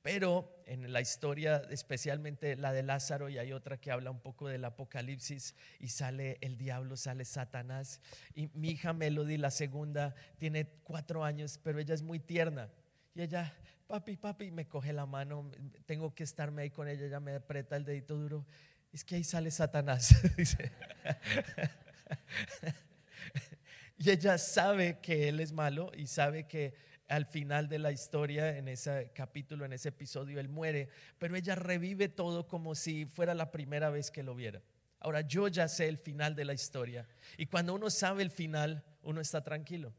Pero 0.03 0.65
en 0.67 0.93
la 0.93 1.01
historia, 1.01 1.63
especialmente 1.71 2.57
la 2.57 2.73
de 2.73 2.83
Lázaro, 2.83 3.29
y 3.29 3.39
hay 3.39 3.53
otra 3.53 3.81
que 3.81 3.93
habla 3.93 4.11
un 4.11 4.21
poco 4.21 4.49
del 4.49 4.65
Apocalipsis, 4.65 5.55
y 5.79 5.89
sale 5.89 6.39
el 6.41 6.59
diablo, 6.59 6.97
sale 6.97 7.25
Satanás. 7.25 8.01
Y 8.35 8.49
mi 8.55 8.71
hija 8.71 8.93
Melody, 8.93 9.37
la 9.37 9.53
segunda, 9.53 10.15
tiene 10.39 10.67
cuatro 10.83 11.25
años, 11.25 11.61
pero 11.63 11.79
ella 11.79 11.95
es 11.95 12.03
muy 12.03 12.19
tierna. 12.19 12.69
Y 13.15 13.23
ella, 13.23 13.55
papi, 13.87 14.17
papi, 14.17 14.51
me 14.51 14.67
coge 14.67 14.93
la 14.93 15.07
mano, 15.07 15.53
tengo 15.87 16.13
que 16.15 16.25
estarme 16.25 16.63
ahí 16.63 16.71
con 16.71 16.89
ella, 16.89 17.07
ella 17.07 17.21
me 17.21 17.37
aprieta 17.37 17.77
el 17.77 17.85
dedito 17.85 18.17
duro. 18.17 18.45
Es 18.93 19.05
que 19.05 19.15
ahí 19.15 19.25
sale 19.25 19.53
Satanás, 19.53 20.17
dice. 20.37 20.73
y 23.99 24.11
ella 24.11 24.37
sabe 24.37 24.99
que 25.01 25.29
él 25.29 25.39
es 25.39 25.53
malo 25.53 25.93
y 25.95 26.09
sabe 26.09 26.49
que 26.49 26.75
al 27.09 27.27
final 27.27 27.69
de 27.69 27.79
la 27.79 27.93
historia, 27.93 28.57
en 28.57 28.69
ese 28.69 29.11
capítulo, 29.15 29.65
en 29.65 29.73
ese 29.73 29.91
episodio, 29.91 30.41
él 30.41 30.49
muere, 30.49 30.89
pero 31.19 31.37
ella 31.37 31.55
revive 31.55 32.09
todo 32.09 32.47
como 32.47 32.75
si 32.75 33.07
fuera 33.07 33.35
la 33.35 33.51
primera 33.51 33.91
vez 33.91 34.11
que 34.11 34.23
lo 34.23 34.35
viera. 34.35 34.63
Ahora, 35.01 35.23
yo 35.23 35.49
ya 35.49 35.69
sé 35.69 35.89
el 35.89 35.99
final 35.99 36.35
de 36.37 36.45
la 36.45 36.55
historia 36.55 37.07
y 37.37 37.47
cuando 37.47 37.75
uno 37.75 37.91
sabe 37.91 38.23
el 38.23 38.31
final, 38.31 38.85
uno 39.03 39.21
está 39.21 39.43
tranquilo. 39.43 39.93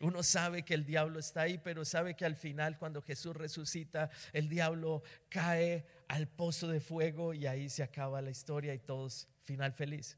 Uno 0.00 0.22
sabe 0.22 0.62
que 0.62 0.72
el 0.72 0.86
diablo 0.86 1.18
está 1.18 1.42
ahí, 1.42 1.58
pero 1.58 1.84
sabe 1.84 2.16
que 2.16 2.24
al 2.24 2.34
final, 2.34 2.78
cuando 2.78 3.02
Jesús 3.02 3.36
resucita, 3.36 4.08
el 4.32 4.48
diablo 4.48 5.02
cae 5.28 5.86
al 6.08 6.26
pozo 6.26 6.68
de 6.68 6.80
fuego 6.80 7.34
y 7.34 7.46
ahí 7.46 7.68
se 7.68 7.82
acaba 7.82 8.22
la 8.22 8.30
historia 8.30 8.72
y 8.72 8.78
todos 8.78 9.28
final 9.42 9.74
feliz. 9.74 10.16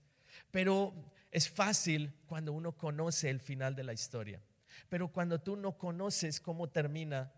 Pero 0.52 0.94
es 1.32 1.50
fácil 1.50 2.14
cuando 2.26 2.52
uno 2.52 2.76
conoce 2.76 3.28
el 3.28 3.40
final 3.40 3.74
de 3.74 3.82
la 3.82 3.92
historia. 3.92 4.40
Pero 4.88 5.08
cuando 5.08 5.40
tú 5.40 5.56
no 5.56 5.76
conoces 5.78 6.40
cómo 6.40 6.68
termina, 6.68 7.32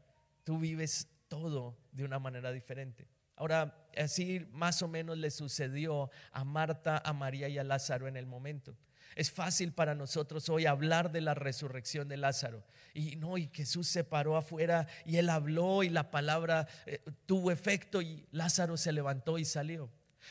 tú 0.44 0.58
vives 0.58 1.08
todo 1.28 1.76
de 1.92 2.04
una 2.04 2.18
manera 2.18 2.52
diferente. 2.52 3.08
Ahora, 3.36 3.88
así 3.96 4.46
más 4.52 4.82
o 4.82 4.88
menos 4.88 5.18
le 5.18 5.30
sucedió 5.30 6.10
a 6.32 6.44
Marta, 6.44 7.02
a 7.04 7.12
María 7.12 7.48
y 7.48 7.58
a 7.58 7.64
Lázaro 7.64 8.06
en 8.06 8.16
el 8.16 8.26
momento. 8.26 8.76
Es 9.16 9.30
fácil 9.30 9.72
para 9.72 9.94
nosotros 9.94 10.48
hoy 10.48 10.66
hablar 10.66 11.12
de 11.12 11.20
la 11.20 11.34
resurrección 11.34 12.08
de 12.08 12.16
Lázaro. 12.16 12.64
Y 12.94 13.16
no, 13.16 13.38
y 13.38 13.48
Jesús 13.52 13.88
se 13.88 14.04
paró 14.04 14.36
afuera 14.36 14.86
y 15.04 15.16
él 15.16 15.30
habló 15.30 15.82
y 15.82 15.88
la 15.88 16.10
palabra 16.10 16.68
eh, 16.86 17.00
tuvo 17.26 17.50
efecto 17.50 18.02
y 18.02 18.26
Lázaro 18.30 18.76
se 18.76 18.92
levantó 18.92 19.38
y 19.38 19.44
salió. 19.44 19.90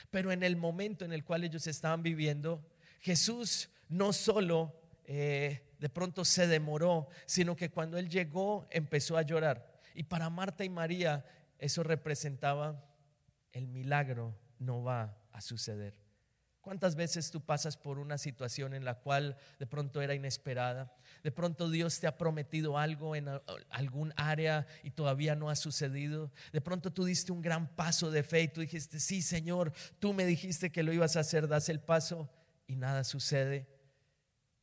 Pero 0.10 0.32
en 0.32 0.43
el 0.43 0.55
momento 0.55 1.05
en 1.05 1.13
el 1.13 1.24
cual 1.24 1.43
ellos 1.43 1.67
estaban 1.67 2.03
viviendo, 2.03 2.65
Jesús 3.00 3.70
no 3.89 4.12
solo 4.12 4.79
eh, 5.05 5.72
de 5.83 5.89
pronto 5.89 6.23
se 6.23 6.47
demoró, 6.47 7.09
sino 7.25 7.57
que 7.57 7.69
cuando 7.69 7.97
él 7.97 8.07
llegó 8.07 8.65
empezó 8.69 9.17
a 9.17 9.21
llorar. 9.21 9.69
Y 9.93 10.03
para 10.03 10.29
Marta 10.29 10.63
y 10.63 10.69
María 10.69 11.25
eso 11.59 11.83
representaba 11.83 12.81
el 13.51 13.67
milagro 13.67 14.33
no 14.59 14.81
va 14.81 15.17
a 15.33 15.41
suceder. 15.41 15.93
¿Cuántas 16.61 16.95
veces 16.95 17.31
tú 17.31 17.41
pasas 17.41 17.75
por 17.75 17.99
una 17.99 18.17
situación 18.17 18.73
en 18.73 18.85
la 18.85 19.01
cual 19.01 19.35
de 19.59 19.67
pronto 19.67 20.01
era 20.01 20.15
inesperada? 20.15 20.95
De 21.21 21.33
pronto 21.33 21.69
Dios 21.69 21.99
te 21.99 22.07
ha 22.07 22.17
prometido 22.17 22.77
algo 22.77 23.17
en 23.17 23.27
algún 23.69 24.13
área 24.15 24.65
y 24.83 24.91
todavía 24.91 25.35
no 25.35 25.49
ha 25.49 25.57
sucedido. 25.57 26.31
De 26.53 26.61
pronto 26.61 26.93
tú 26.93 27.03
diste 27.03 27.33
un 27.33 27.41
gran 27.41 27.67
paso 27.67 28.09
de 28.09 28.23
fe 28.23 28.43
y 28.43 28.47
tú 28.47 28.61
dijiste, 28.61 29.01
sí 29.01 29.21
Señor, 29.21 29.73
tú 29.99 30.13
me 30.13 30.25
dijiste 30.25 30.71
que 30.71 30.81
lo 30.81 30.93
ibas 30.93 31.17
a 31.17 31.19
hacer, 31.19 31.49
das 31.49 31.67
el 31.67 31.81
paso 31.81 32.29
y 32.67 32.77
nada 32.77 33.03
sucede. 33.03 33.72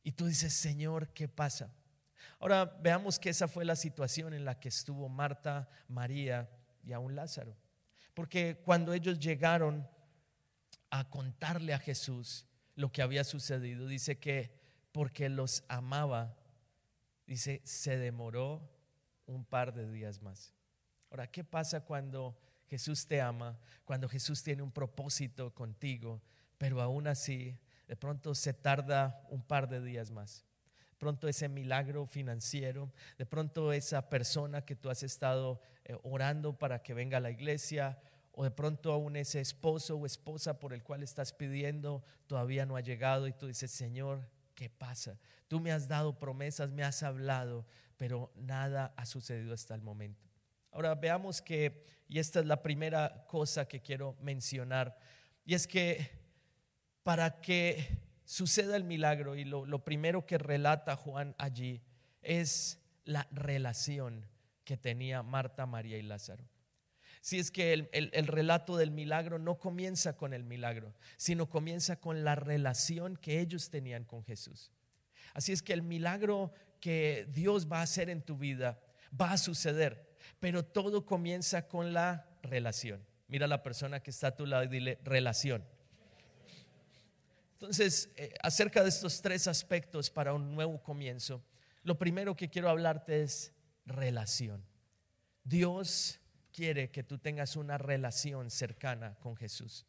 Y 0.03 0.13
tú 0.13 0.25
dices, 0.25 0.53
Señor, 0.53 1.09
¿qué 1.09 1.27
pasa? 1.27 1.73
Ahora 2.39 2.65
veamos 2.65 3.19
que 3.19 3.29
esa 3.29 3.47
fue 3.47 3.65
la 3.65 3.75
situación 3.75 4.33
en 4.33 4.45
la 4.45 4.59
que 4.59 4.69
estuvo 4.69 5.07
Marta, 5.09 5.69
María 5.87 6.49
y 6.83 6.91
aún 6.91 7.15
Lázaro. 7.15 7.55
Porque 8.13 8.61
cuando 8.65 8.93
ellos 8.93 9.19
llegaron 9.19 9.87
a 10.89 11.09
contarle 11.09 11.73
a 11.73 11.79
Jesús 11.79 12.47
lo 12.75 12.91
que 12.91 13.01
había 13.01 13.23
sucedido, 13.23 13.87
dice 13.87 14.19
que 14.19 14.59
porque 14.91 15.29
los 15.29 15.63
amaba, 15.67 16.37
dice, 17.27 17.61
se 17.63 17.97
demoró 17.97 18.69
un 19.25 19.45
par 19.45 19.73
de 19.73 19.89
días 19.89 20.21
más. 20.21 20.53
Ahora, 21.09 21.27
¿qué 21.27 21.43
pasa 21.43 21.85
cuando 21.85 22.37
Jesús 22.67 23.05
te 23.05 23.21
ama, 23.21 23.59
cuando 23.85 24.09
Jesús 24.09 24.43
tiene 24.43 24.61
un 24.61 24.71
propósito 24.71 25.53
contigo, 25.53 26.21
pero 26.57 26.81
aún 26.81 27.07
así 27.07 27.59
de 27.91 27.97
pronto 27.97 28.33
se 28.33 28.53
tarda 28.53 29.21
un 29.29 29.43
par 29.43 29.67
de 29.67 29.81
días 29.81 30.11
más. 30.11 30.45
De 30.91 30.95
pronto 30.95 31.27
ese 31.27 31.49
milagro 31.49 32.05
financiero, 32.05 32.89
de 33.17 33.25
pronto 33.25 33.73
esa 33.73 34.09
persona 34.09 34.63
que 34.63 34.77
tú 34.77 34.89
has 34.89 35.03
estado 35.03 35.59
eh, 35.83 35.97
orando 36.03 36.57
para 36.57 36.81
que 36.81 36.93
venga 36.93 37.17
a 37.17 37.19
la 37.19 37.31
iglesia, 37.31 37.99
o 38.31 38.45
de 38.45 38.51
pronto 38.51 38.93
aún 38.93 39.17
ese 39.17 39.41
esposo 39.41 39.97
o 39.97 40.05
esposa 40.05 40.57
por 40.57 40.71
el 40.71 40.83
cual 40.83 41.03
estás 41.03 41.33
pidiendo 41.33 42.01
todavía 42.27 42.65
no 42.65 42.77
ha 42.77 42.79
llegado 42.79 43.27
y 43.27 43.33
tú 43.33 43.47
dices, 43.47 43.71
Señor, 43.71 44.25
¿qué 44.55 44.69
pasa? 44.69 45.19
Tú 45.49 45.59
me 45.59 45.73
has 45.73 45.89
dado 45.89 46.17
promesas, 46.17 46.71
me 46.71 46.85
has 46.85 47.03
hablado, 47.03 47.65
pero 47.97 48.31
nada 48.37 48.93
ha 48.95 49.05
sucedido 49.05 49.53
hasta 49.53 49.75
el 49.75 49.81
momento. 49.81 50.29
Ahora 50.71 50.95
veamos 50.95 51.41
que, 51.41 51.83
y 52.07 52.19
esta 52.19 52.39
es 52.39 52.45
la 52.45 52.63
primera 52.63 53.25
cosa 53.27 53.67
que 53.67 53.81
quiero 53.81 54.15
mencionar, 54.21 54.97
y 55.43 55.55
es 55.55 55.67
que 55.67 56.20
para 57.03 57.41
que 57.41 57.99
suceda 58.25 58.75
el 58.75 58.83
milagro 58.83 59.35
y 59.35 59.43
lo, 59.45 59.83
primero 59.83 60.25
que 60.25 60.37
relata 60.37 60.95
Juan 60.95 61.35
allí 61.37 61.81
es 62.21 62.79
la 63.03 63.27
relación 63.31 64.25
que 64.63 64.77
tenía 64.77 65.23
Marta, 65.23 65.65
María 65.65 65.97
y 65.97 66.03
Lázaro. 66.03 66.47
Si 67.19 67.37
es 67.37 67.51
que 67.51 67.73
el, 67.73 67.89
el, 67.91 68.27
relato 68.27 68.77
del 68.77 68.89
milagro 68.89 69.37
no 69.37 69.59
comienza 69.59 70.15
con 70.15 70.33
el 70.33 70.43
milagro, 70.43 70.95
sino 71.17 71.49
comienza 71.49 71.97
con 71.97 72.23
la 72.23 72.35
relación 72.35 73.15
que 73.15 73.39
ellos 73.39 73.69
tenían 73.69 74.05
con 74.05 74.23
Jesús. 74.23 74.71
Así 75.33 75.51
es 75.51 75.61
que 75.61 75.73
el 75.73 75.83
milagro 75.83 76.51
que 76.79 77.27
Dios 77.29 77.71
va 77.71 77.79
a 77.79 77.83
hacer 77.83 78.09
en 78.09 78.21
tu 78.21 78.37
vida 78.37 78.79
va 79.19 79.33
a 79.33 79.37
suceder, 79.37 80.17
pero 80.39 80.65
todo 80.65 81.05
comienza 81.05 81.67
con 81.67 81.93
la 81.93 82.27
relación. 82.41 83.05
Mira 83.27 83.45
a 83.45 83.49
la 83.49 83.63
persona 83.63 84.01
que 84.01 84.09
está 84.09 84.27
a 84.27 84.35
tu 84.35 84.45
lado 84.45 84.63
y 84.63 84.67
dile 84.67 84.99
relación. 85.03 85.63
Entonces, 87.61 88.09
eh, 88.15 88.33
acerca 88.41 88.81
de 88.81 88.89
estos 88.89 89.21
tres 89.21 89.47
aspectos 89.47 90.09
para 90.09 90.33
un 90.33 90.55
nuevo 90.55 90.81
comienzo, 90.81 91.43
lo 91.83 91.95
primero 91.95 92.35
que 92.35 92.49
quiero 92.49 92.69
hablarte 92.69 93.21
es 93.21 93.53
relación. 93.85 94.65
Dios 95.43 96.19
quiere 96.51 96.89
que 96.89 97.03
tú 97.03 97.19
tengas 97.19 97.55
una 97.55 97.77
relación 97.77 98.49
cercana 98.49 99.13
con 99.19 99.35
Jesús. 99.35 99.85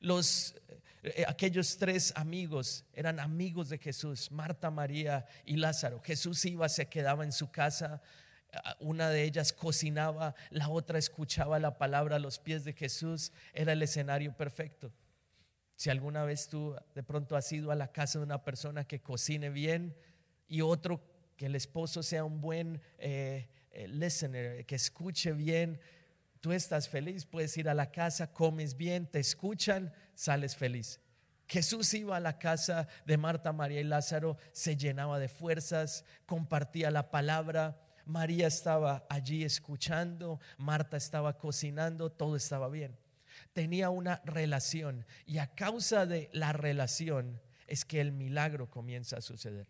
Los 0.00 0.56
eh, 1.04 1.24
aquellos 1.28 1.76
tres 1.76 2.12
amigos 2.16 2.84
eran 2.92 3.20
amigos 3.20 3.68
de 3.68 3.78
Jesús, 3.78 4.32
Marta, 4.32 4.72
María 4.72 5.24
y 5.44 5.54
Lázaro. 5.54 6.00
Jesús 6.00 6.44
iba, 6.46 6.68
se 6.68 6.86
quedaba 6.86 7.22
en 7.22 7.30
su 7.30 7.48
casa, 7.48 8.02
una 8.80 9.08
de 9.08 9.22
ellas 9.22 9.52
cocinaba, 9.52 10.34
la 10.50 10.68
otra 10.68 10.98
escuchaba 10.98 11.60
la 11.60 11.78
palabra 11.78 12.16
a 12.16 12.18
los 12.18 12.40
pies 12.40 12.64
de 12.64 12.72
Jesús. 12.72 13.30
Era 13.52 13.72
el 13.72 13.82
escenario 13.82 14.36
perfecto. 14.36 14.92
Si 15.84 15.90
alguna 15.90 16.24
vez 16.24 16.48
tú 16.48 16.74
de 16.94 17.02
pronto 17.02 17.36
has 17.36 17.52
ido 17.52 17.70
a 17.70 17.74
la 17.74 17.92
casa 17.92 18.18
de 18.18 18.24
una 18.24 18.42
persona 18.42 18.84
que 18.84 19.02
cocine 19.02 19.50
bien 19.50 19.94
y 20.48 20.62
otro 20.62 21.02
que 21.36 21.44
el 21.44 21.54
esposo 21.54 22.02
sea 22.02 22.24
un 22.24 22.40
buen 22.40 22.80
eh, 22.96 23.50
eh, 23.70 23.86
listener, 23.88 24.64
que 24.64 24.76
escuche 24.76 25.32
bien, 25.32 25.78
tú 26.40 26.52
estás 26.52 26.88
feliz, 26.88 27.26
puedes 27.26 27.54
ir 27.58 27.68
a 27.68 27.74
la 27.74 27.90
casa, 27.90 28.32
comes 28.32 28.78
bien, 28.78 29.06
te 29.06 29.18
escuchan, 29.18 29.92
sales 30.14 30.56
feliz. 30.56 31.00
Jesús 31.46 31.92
iba 31.92 32.16
a 32.16 32.20
la 32.20 32.38
casa 32.38 32.88
de 33.04 33.18
Marta, 33.18 33.52
María 33.52 33.82
y 33.82 33.84
Lázaro, 33.84 34.38
se 34.52 34.78
llenaba 34.78 35.18
de 35.18 35.28
fuerzas, 35.28 36.06
compartía 36.24 36.90
la 36.90 37.10
palabra. 37.10 37.78
María 38.06 38.46
estaba 38.46 39.04
allí 39.10 39.44
escuchando, 39.44 40.40
Marta 40.56 40.96
estaba 40.96 41.36
cocinando, 41.36 42.10
todo 42.10 42.36
estaba 42.36 42.70
bien 42.70 43.03
tenía 43.52 43.90
una 43.90 44.22
relación 44.24 45.06
y 45.26 45.38
a 45.38 45.54
causa 45.54 46.06
de 46.06 46.30
la 46.32 46.52
relación 46.52 47.40
es 47.66 47.84
que 47.84 48.00
el 48.00 48.12
milagro 48.12 48.70
comienza 48.70 49.18
a 49.18 49.20
suceder. 49.20 49.68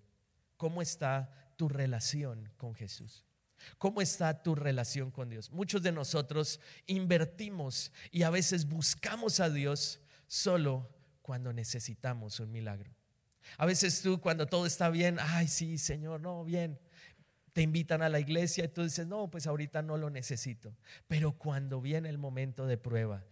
¿Cómo 0.57 0.83
está 0.83 1.31
tu 1.57 1.69
relación 1.69 2.51
con 2.57 2.75
Jesús? 2.75 3.25
¿Cómo 3.79 4.01
está 4.01 4.43
tu 4.43 4.55
relación 4.55 5.11
con 5.11 5.29
Dios? 5.29 5.51
Muchos 5.51 5.83
de 5.83 5.93
nosotros 5.93 6.61
invertimos 6.87 7.93
y 8.11 8.23
a 8.23 8.31
veces 8.31 8.67
buscamos 8.67 9.41
a 9.41 9.51
Dios 9.51 10.01
solo 10.27 10.91
cuando 11.23 11.53
necesitamos 11.53 12.41
un 12.41 12.51
milagro. 12.51 12.95
A 13.59 13.67
veces 13.67 14.03
tú 14.03 14.21
cuando 14.21 14.47
todo 14.47 14.67
está 14.67 14.91
bien, 14.91 15.19
ay 15.21 15.49
sí, 15.49 15.79
Señor, 15.79 16.21
no, 16.21 16.45
bien. 16.45 16.79
Te 17.53 17.63
invitan 17.63 18.03
a 18.03 18.09
la 18.09 18.19
iglesia 18.19 18.65
y 18.65 18.69
tú 18.69 18.83
dices, 18.83 19.07
no, 19.07 19.31
pues 19.31 19.47
ahorita 19.47 19.81
no 19.83 19.97
lo 19.97 20.11
necesito. 20.11 20.77
Pero 21.07 21.33
cuando 21.33 21.81
viene 21.81 22.09
el 22.09 22.19
momento 22.19 22.67
de 22.67 22.77
prueba, 22.77 23.25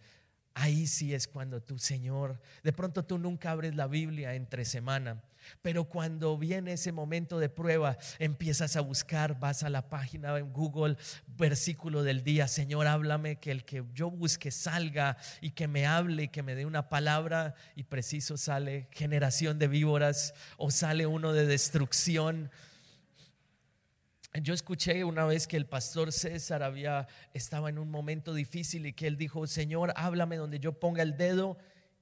Ahí 0.55 0.85
sí 0.85 1.15
es 1.15 1.27
cuando 1.27 1.61
tú, 1.61 1.79
Señor, 1.79 2.39
de 2.63 2.73
pronto 2.73 3.03
tú 3.03 3.17
nunca 3.17 3.51
abres 3.51 3.75
la 3.75 3.87
Biblia 3.87 4.35
entre 4.35 4.65
semana, 4.65 5.23
Pero 5.61 5.85
cuando 5.85 6.37
viene 6.37 6.73
ese 6.73 6.91
momento 6.91 7.37
de 7.37 7.49
prueba, 7.49 7.97
empiezas 8.17 8.77
a 8.77 8.81
buscar, 8.81 9.39
vas 9.39 9.63
a 9.63 9.69
la 9.69 9.89
página 9.89 10.37
en 10.37 10.53
Google, 10.53 10.95
versículo 11.27 12.03
del 12.03 12.23
día, 12.23 12.47
Señor, 12.47 12.87
háblame, 12.87 13.37
que 13.37 13.51
el 13.51 13.65
que 13.65 13.83
yo 13.93 14.09
busque 14.09 14.51
salga 14.51 15.17
y 15.41 15.51
que 15.51 15.67
me 15.67 15.85
hable 15.85 16.23
y 16.23 16.27
que 16.29 16.43
me 16.43 16.55
dé 16.55 16.65
una 16.65 16.87
palabra 16.87 17.55
y 17.75 17.83
preciso 17.83 18.37
sale 18.37 18.87
generación 18.91 19.59
de 19.59 19.67
víboras 19.67 20.33
o 20.57 20.71
sale 20.71 21.07
uno 21.07 21.33
de 21.33 21.45
destrucción. 21.45 22.49
Yo 24.41 24.53
escuché 24.53 25.03
una 25.03 25.25
vez 25.25 25.47
que 25.47 25.57
el 25.57 25.67
pastor 25.67 26.11
César 26.11 26.63
había 26.63 27.07
estaba 27.33 27.69
en 27.69 27.77
un 27.77 27.91
momento 27.91 28.33
difícil 28.33 28.87
y 28.87 28.93
que 28.93 29.05
él 29.05 29.15
dijo, 29.15 29.45
"Señor, 29.45 29.93
háblame 29.95 30.37
donde 30.37 30.59
yo 30.59 30.79
ponga 30.79 31.03
el 31.03 31.17
dedo." 31.17 31.57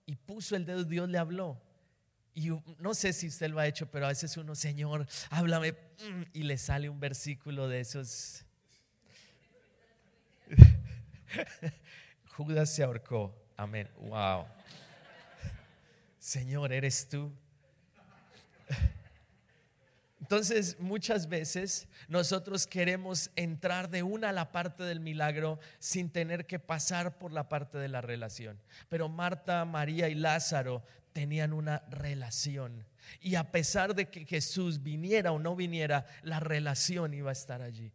Y 0.05 0.15
puso 0.15 0.55
el 0.55 0.65
dedo, 0.65 0.83
Dios 0.83 1.09
le 1.09 1.17
habló. 1.17 1.61
Y 2.33 2.50
no 2.79 2.93
sé 2.93 3.11
si 3.11 3.27
usted 3.27 3.50
lo 3.50 3.59
ha 3.59 3.67
hecho, 3.67 3.91
pero 3.91 4.05
a 4.05 4.09
veces 4.09 4.38
uno, 4.38 4.55
Señor, 4.55 5.05
háblame, 5.29 5.73
mm, 5.73 6.23
y 6.33 6.43
le 6.43 6.57
sale 6.57 6.89
un 6.89 7.00
versículo 7.00 7.67
de 7.67 7.81
esos. 7.81 8.45
Judas 12.38 12.73
se 12.73 12.83
ahorcó. 12.83 13.35
Amén. 13.57 13.89
Wow. 13.97 14.45
Señor, 16.19 16.71
eres 16.71 17.07
tú. 17.09 17.31
Entonces, 20.21 20.77
muchas 20.79 21.27
veces 21.27 21.87
nosotros 22.07 22.67
queremos 22.67 23.31
entrar 23.35 23.89
de 23.89 24.03
una 24.03 24.29
a 24.29 24.33
la 24.33 24.51
parte 24.51 24.83
del 24.83 24.99
milagro 24.99 25.59
sin 25.79 26.11
tener 26.11 26.45
que 26.45 26.59
pasar 26.59 27.17
por 27.17 27.33
la 27.33 27.49
parte 27.49 27.79
de 27.79 27.87
la 27.87 28.01
relación. 28.01 28.61
Pero 28.87 29.09
Marta, 29.09 29.65
María 29.65 30.09
y 30.09 30.15
Lázaro 30.15 30.83
tenían 31.11 31.53
una 31.53 31.79
relación. 31.89 32.85
Y 33.19 33.33
a 33.33 33.51
pesar 33.51 33.95
de 33.95 34.09
que 34.09 34.25
Jesús 34.25 34.83
viniera 34.83 35.31
o 35.31 35.39
no 35.39 35.55
viniera, 35.55 36.05
la 36.21 36.39
relación 36.39 37.15
iba 37.15 37.31
a 37.31 37.33
estar 37.33 37.63
allí. 37.63 37.91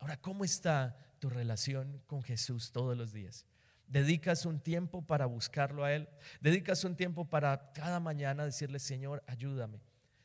Ahora, 0.00 0.16
¿cómo 0.20 0.44
está 0.44 0.96
tu 1.20 1.30
relación 1.30 2.02
con 2.08 2.22
Jesús 2.24 2.72
todos 2.72 2.96
los 2.96 3.12
días? 3.12 3.46
Dedicas 3.86 4.44
un 4.44 4.60
tiempo 4.60 5.00
para 5.02 5.26
buscarlo 5.26 5.84
a 5.84 5.92
Él. 5.92 6.08
Dedicas 6.40 6.82
un 6.82 6.96
tiempo 6.96 7.24
para 7.24 7.72
cada 7.72 8.00
mañana 8.00 8.44
decirle, 8.44 8.80
Señor, 8.80 9.22
ayúdame. 9.28 9.80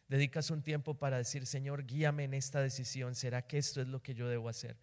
Dedicas 0.08 0.52
un 0.52 0.62
tiempo 0.62 0.96
para 0.96 1.18
decir, 1.18 1.46
Señor, 1.46 1.86
guíame 1.86 2.26
en 2.26 2.34
esta 2.34 2.62
decisión. 2.62 3.16
¿Será 3.16 3.42
que 3.42 3.58
esto 3.58 3.82
es 3.82 3.88
lo 3.88 4.02
que 4.02 4.14
yo 4.14 4.28
debo 4.28 4.50
hacer? 4.50 4.78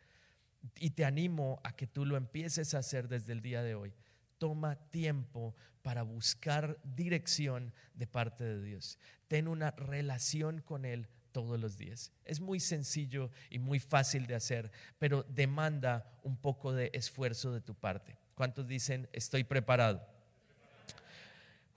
Y 0.78 0.90
te 0.90 1.04
animo 1.04 1.60
a 1.64 1.76
que 1.76 1.86
tú 1.86 2.04
lo 2.04 2.16
empieces 2.16 2.74
a 2.74 2.78
hacer 2.78 3.08
desde 3.08 3.32
el 3.32 3.40
día 3.40 3.62
de 3.62 3.74
hoy 3.74 3.94
toma 4.40 4.76
tiempo 4.90 5.54
para 5.82 6.02
buscar 6.02 6.78
dirección 6.82 7.72
de 7.94 8.06
parte 8.06 8.42
de 8.42 8.62
Dios. 8.62 8.98
Ten 9.28 9.46
una 9.46 9.70
relación 9.72 10.62
con 10.62 10.84
Él 10.84 11.06
todos 11.30 11.60
los 11.60 11.76
días. 11.76 12.10
Es 12.24 12.40
muy 12.40 12.58
sencillo 12.58 13.30
y 13.50 13.58
muy 13.58 13.78
fácil 13.78 14.26
de 14.26 14.34
hacer, 14.34 14.72
pero 14.98 15.24
demanda 15.28 16.10
un 16.24 16.36
poco 16.36 16.72
de 16.72 16.90
esfuerzo 16.94 17.52
de 17.52 17.60
tu 17.60 17.74
parte. 17.74 18.18
¿Cuántos 18.34 18.66
dicen, 18.66 19.08
estoy 19.12 19.44
preparado? 19.44 20.08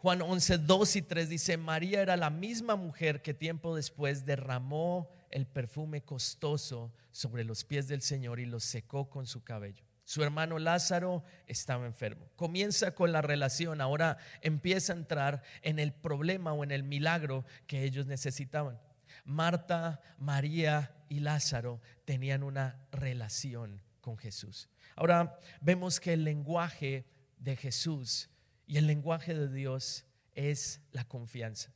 Juan 0.03 0.21
11, 0.21 0.57
2 0.57 0.95
y 0.97 1.01
3 1.01 1.29
dice, 1.29 1.55
María 1.55 2.01
era 2.01 2.17
la 2.17 2.29
misma 2.29 2.75
mujer 2.75 3.21
que 3.21 3.33
tiempo 3.33 3.73
después 3.73 4.25
derramó 4.25 5.09
el 5.29 5.47
perfume 5.47 6.01
costoso 6.01 6.91
sobre 7.11 7.45
los 7.45 7.63
pies 7.63 7.87
del 7.87 8.01
Señor 8.01 8.41
y 8.41 8.45
los 8.45 8.65
secó 8.65 9.09
con 9.09 9.27
su 9.27 9.45
cabello. 9.45 9.85
Su 10.03 10.21
hermano 10.21 10.59
Lázaro 10.59 11.23
estaba 11.47 11.85
enfermo. 11.85 12.27
Comienza 12.35 12.93
con 12.93 13.13
la 13.13 13.21
relación, 13.21 13.79
ahora 13.79 14.17
empieza 14.41 14.91
a 14.91 14.97
entrar 14.97 15.41
en 15.61 15.79
el 15.79 15.93
problema 15.93 16.51
o 16.51 16.65
en 16.65 16.71
el 16.71 16.83
milagro 16.83 17.45
que 17.65 17.83
ellos 17.83 18.05
necesitaban. 18.05 18.81
Marta, 19.23 20.01
María 20.17 20.93
y 21.07 21.21
Lázaro 21.21 21.79
tenían 22.03 22.43
una 22.43 22.77
relación 22.91 23.81
con 24.01 24.17
Jesús. 24.17 24.67
Ahora 24.97 25.39
vemos 25.61 26.01
que 26.01 26.11
el 26.11 26.25
lenguaje 26.25 27.05
de 27.37 27.55
Jesús 27.55 28.29
y 28.65 28.77
el 28.77 28.87
lenguaje 28.87 29.33
de 29.33 29.49
Dios 29.49 30.05
es 30.35 30.81
la 30.91 31.03
confianza. 31.05 31.73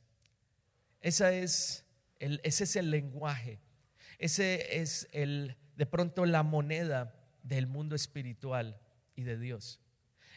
Esa 1.00 1.32
es 1.32 1.84
el, 2.18 2.40
ese 2.42 2.64
es 2.64 2.76
el 2.76 2.90
lenguaje. 2.90 3.60
Ese 4.18 4.80
es 4.80 5.08
el, 5.12 5.56
de 5.76 5.86
pronto 5.86 6.26
la 6.26 6.42
moneda 6.42 7.14
del 7.42 7.66
mundo 7.66 7.94
espiritual 7.94 8.80
y 9.14 9.22
de 9.22 9.38
Dios. 9.38 9.80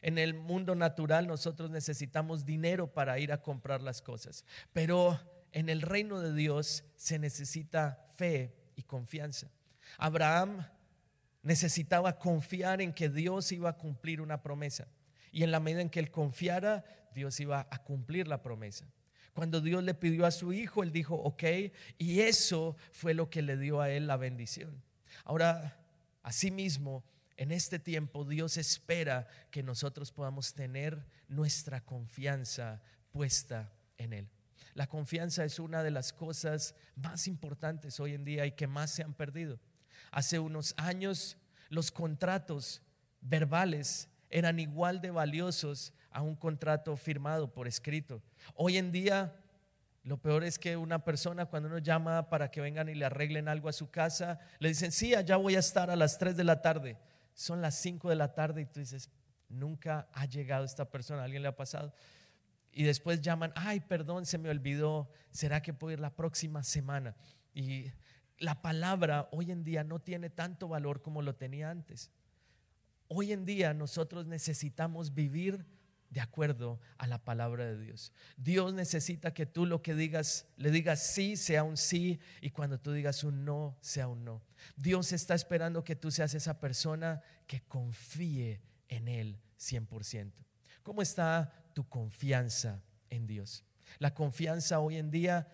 En 0.02 0.18
el 0.18 0.34
mundo 0.34 0.76
natural 0.76 1.28
nosotros 1.28 1.70
necesitamos 1.70 2.46
dinero 2.46 2.94
para 2.94 3.20
ir 3.20 3.32
a 3.32 3.42
comprar 3.42 3.82
las 3.82 4.02
cosas, 4.02 4.46
pero 4.74 5.20
en 5.52 5.70
el 5.70 5.82
reino 5.82 6.20
de 6.20 6.34
Dios 6.34 6.84
se 6.96 7.20
necesita 7.20 8.06
fe 8.16 8.56
y 8.76 8.84
confianza. 8.84 9.52
Abraham 9.98 10.66
necesitaba 11.44 12.18
confiar 12.18 12.82
en 12.82 12.94
que 12.94 13.10
Dios 13.10 13.52
iba 13.52 13.70
a 13.70 13.78
cumplir 13.78 14.22
una 14.22 14.42
promesa 14.42 14.88
y 15.32 15.44
en 15.44 15.52
la 15.52 15.60
medida 15.60 15.82
en 15.82 15.90
que 15.90 16.00
él 16.00 16.12
confiara, 16.12 16.84
Dios 17.14 17.40
iba 17.40 17.68
a 17.70 17.84
cumplir 17.84 18.28
la 18.28 18.42
promesa. 18.42 18.86
Cuando 19.34 19.62
Dios 19.62 19.84
le 19.84 19.94
pidió 19.94 20.26
a 20.26 20.32
su 20.32 20.52
hijo, 20.54 20.84
él 20.84 20.92
dijo, 20.92 21.16
ok, 21.16 21.44
y 21.98 22.20
eso 22.20 22.76
fue 22.92 23.14
lo 23.14 23.30
que 23.30 23.42
le 23.42 23.58
dio 23.58 23.80
a 23.80 23.90
él 23.90 24.08
la 24.08 24.18
bendición. 24.18 24.84
Ahora, 25.24 25.82
Asimismo, 26.24 27.04
en 27.36 27.52
este 27.52 27.80
tiempo 27.80 28.26
Dios 28.26 28.58
espera 28.58 29.28
que 29.50 29.64
nosotros 29.64 30.12
podamos 30.12 30.54
tener 30.54 31.06
nuestra 31.28 31.84
confianza 31.84 32.82
puesta 33.12 33.74
en 33.98 34.14
Él. 34.14 34.30
La 34.74 34.88
confianza 34.88 35.44
es 35.44 35.60
una 35.60 35.84
de 35.84 35.92
las 35.92 36.14
cosas 36.14 36.76
más 36.96 37.28
importantes 37.28 38.00
hoy 38.00 38.14
en 38.14 38.24
día 38.24 38.46
y 38.46 38.52
que 38.52 38.68
más 38.68 38.92
se 38.92 39.04
han 39.04 39.14
perdido. 39.14 39.60
Hace 40.12 40.40
unos 40.40 40.74
años 40.78 41.38
los 41.70 41.92
contratos 41.92 42.82
verbales 43.22 44.08
eran 44.32 44.60
igual 44.60 45.02
de 45.02 45.12
valiosos 45.12 45.94
a 46.10 46.22
un 46.22 46.36
contrato 46.36 46.96
firmado 46.98 47.54
por 47.54 47.68
escrito. 47.68 48.22
Hoy 48.56 48.78
en 48.78 48.92
día 48.92 49.36
lo 50.04 50.18
peor 50.18 50.44
es 50.44 50.58
que 50.58 50.78
una 50.78 51.04
persona 51.04 51.46
cuando 51.46 51.70
uno 51.70 51.78
llama 51.78 52.30
para 52.30 52.50
que 52.50 52.62
vengan 52.62 52.90
y 52.90 52.96
le 52.96 53.06
arreglen 53.06 53.48
algo 53.48 53.70
a 53.70 53.74
su 53.74 53.92
casa, 53.92 54.40
le 54.60 54.70
dicen, 54.70 54.92
sí, 54.92 55.14
allá 55.14 55.36
voy 55.36 55.56
a 55.56 55.60
estar 55.60 55.92
a 55.92 55.96
las 55.96 56.18
3 56.18 56.36
de 56.36 56.44
la 56.44 56.62
tarde. 56.62 56.98
Son 57.34 57.62
las 57.62 57.76
5 57.76 58.10
de 58.10 58.16
la 58.16 58.34
tarde 58.34 58.62
y 58.62 58.66
tú 58.66 58.80
dices, 58.80 59.12
nunca 59.48 60.08
ha 60.14 60.26
llegado 60.26 60.66
esta 60.66 60.90
persona, 60.90 61.22
¿a 61.22 61.26
alguien 61.26 61.44
le 61.44 61.50
ha 61.50 61.56
pasado? 61.56 61.94
Y 62.72 62.84
después 62.84 63.22
llaman, 63.22 63.52
ay, 63.56 63.82
perdón, 63.82 64.26
se 64.26 64.38
me 64.38 64.50
olvidó, 64.50 65.10
¿será 65.30 65.62
que 65.62 65.74
puedo 65.74 65.94
ir 65.94 66.00
la 66.00 66.16
próxima 66.16 66.64
semana? 66.64 67.16
Y 67.54 67.92
la 68.38 68.62
palabra 68.62 69.30
hoy 69.32 69.52
en 69.52 69.64
día 69.64 69.84
no 69.84 70.00
tiene 70.00 70.30
tanto 70.30 70.68
valor 70.68 71.02
como 71.02 71.22
lo 71.22 71.36
tenía 71.36 71.70
antes. 71.70 72.10
Hoy 73.14 73.34
en 73.34 73.44
día 73.44 73.74
nosotros 73.74 74.26
necesitamos 74.26 75.14
vivir 75.14 75.66
de 76.12 76.22
acuerdo 76.22 76.80
a 76.98 77.08
la 77.08 77.22
palabra 77.22 77.66
de 77.66 77.78
Dios. 77.78 78.14
Dios 78.38 78.74
necesita 78.74 79.34
que 79.34 79.46
tú 79.46 79.66
lo 79.66 79.82
que 79.82 79.96
digas, 79.96 80.48
le 80.56 80.72
digas 80.72 81.04
sí 81.04 81.36
sea 81.36 81.64
un 81.64 81.76
sí 81.76 82.22
y 82.40 82.52
cuando 82.52 82.80
tú 82.80 82.94
digas 82.94 83.26
un 83.26 83.44
no 83.44 83.78
sea 83.82 84.08
un 84.08 84.24
no. 84.24 84.42
Dios 84.78 85.12
está 85.12 85.36
esperando 85.36 85.84
que 85.84 85.98
tú 85.98 86.10
seas 86.10 86.36
esa 86.36 86.62
persona 86.62 87.22
que 87.48 87.60
confíe 87.64 88.62
en 88.88 89.10
Él 89.10 89.42
100%. 89.60 90.32
¿Cómo 90.82 91.02
está 91.02 91.54
tu 91.74 91.90
confianza 91.90 92.82
en 93.10 93.28
Dios? 93.28 93.66
La 94.00 94.14
confianza 94.14 94.80
hoy 94.80 94.96
en 94.96 95.12
día 95.12 95.50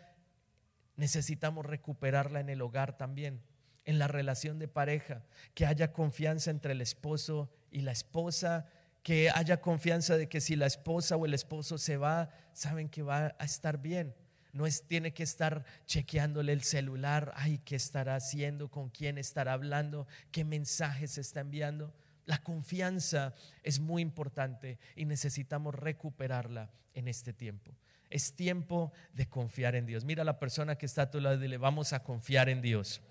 necesitamos 0.96 1.66
recuperarla 1.66 2.40
en 2.40 2.50
el 2.50 2.62
hogar 2.62 2.98
también, 2.98 3.42
en 3.88 3.98
la 3.98 4.08
relación 4.08 4.60
de 4.60 4.68
pareja, 4.68 5.24
que 5.56 5.66
haya 5.66 5.92
confianza 5.92 6.52
entre 6.52 6.74
el 6.74 6.82
esposo 6.82 7.50
y 7.72 7.82
la 7.82 7.94
esposa 7.94 8.68
que 9.02 9.30
haya 9.30 9.62
confianza 9.62 10.18
de 10.18 10.28
que 10.28 10.42
si 10.42 10.58
la 10.58 10.66
esposa 10.66 11.16
o 11.16 11.26
el 11.26 11.34
esposo 11.34 11.78
se 11.78 11.96
va, 11.96 12.30
saben 12.52 12.90
que 12.90 13.04
va 13.04 13.34
a 13.40 13.46
estar 13.46 13.82
bien. 13.82 14.14
No 14.52 14.66
es, 14.66 14.86
tiene 14.86 15.14
que 15.14 15.24
estar 15.24 15.64
chequeándole 15.86 16.52
el 16.52 16.62
celular, 16.62 17.32
ay, 17.38 17.62
¿qué 17.64 17.78
estará 17.78 18.16
haciendo? 18.16 18.70
¿Con 18.70 18.90
quién 18.90 19.18
estará 19.18 19.54
hablando? 19.54 20.08
¿Qué 20.30 20.44
mensajes 20.44 21.18
está 21.18 21.40
enviando? 21.40 21.94
La 22.26 22.40
confianza 22.40 23.34
es 23.64 23.80
muy 23.80 24.02
importante 24.02 24.78
y 24.94 25.06
necesitamos 25.06 25.74
recuperarla 25.74 26.70
en 26.94 27.08
este 27.08 27.32
tiempo. 27.32 27.72
Es 28.10 28.34
tiempo 28.34 28.92
de 29.14 29.30
confiar 29.30 29.76
en 29.76 29.86
Dios. 29.86 30.04
Mira 30.04 30.24
a 30.24 30.26
la 30.26 30.38
persona 30.38 30.78
que 30.78 30.86
está 30.86 31.04
a 31.04 31.12
tu 31.12 31.22
lado 31.22 31.38
y 31.38 31.40
dile, 31.40 31.58
vamos 31.58 31.94
a 31.94 32.04
confiar 32.04 32.50
en 32.50 32.62
Dios. 32.62 33.02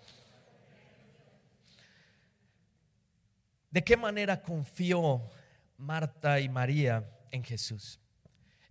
¿De 3.77 3.85
qué 3.85 3.99
manera 3.99 4.41
confió 4.41 5.29
Marta 5.77 6.41
y 6.41 6.49
María 6.49 7.11
en 7.31 7.45
Jesús. 7.45 8.01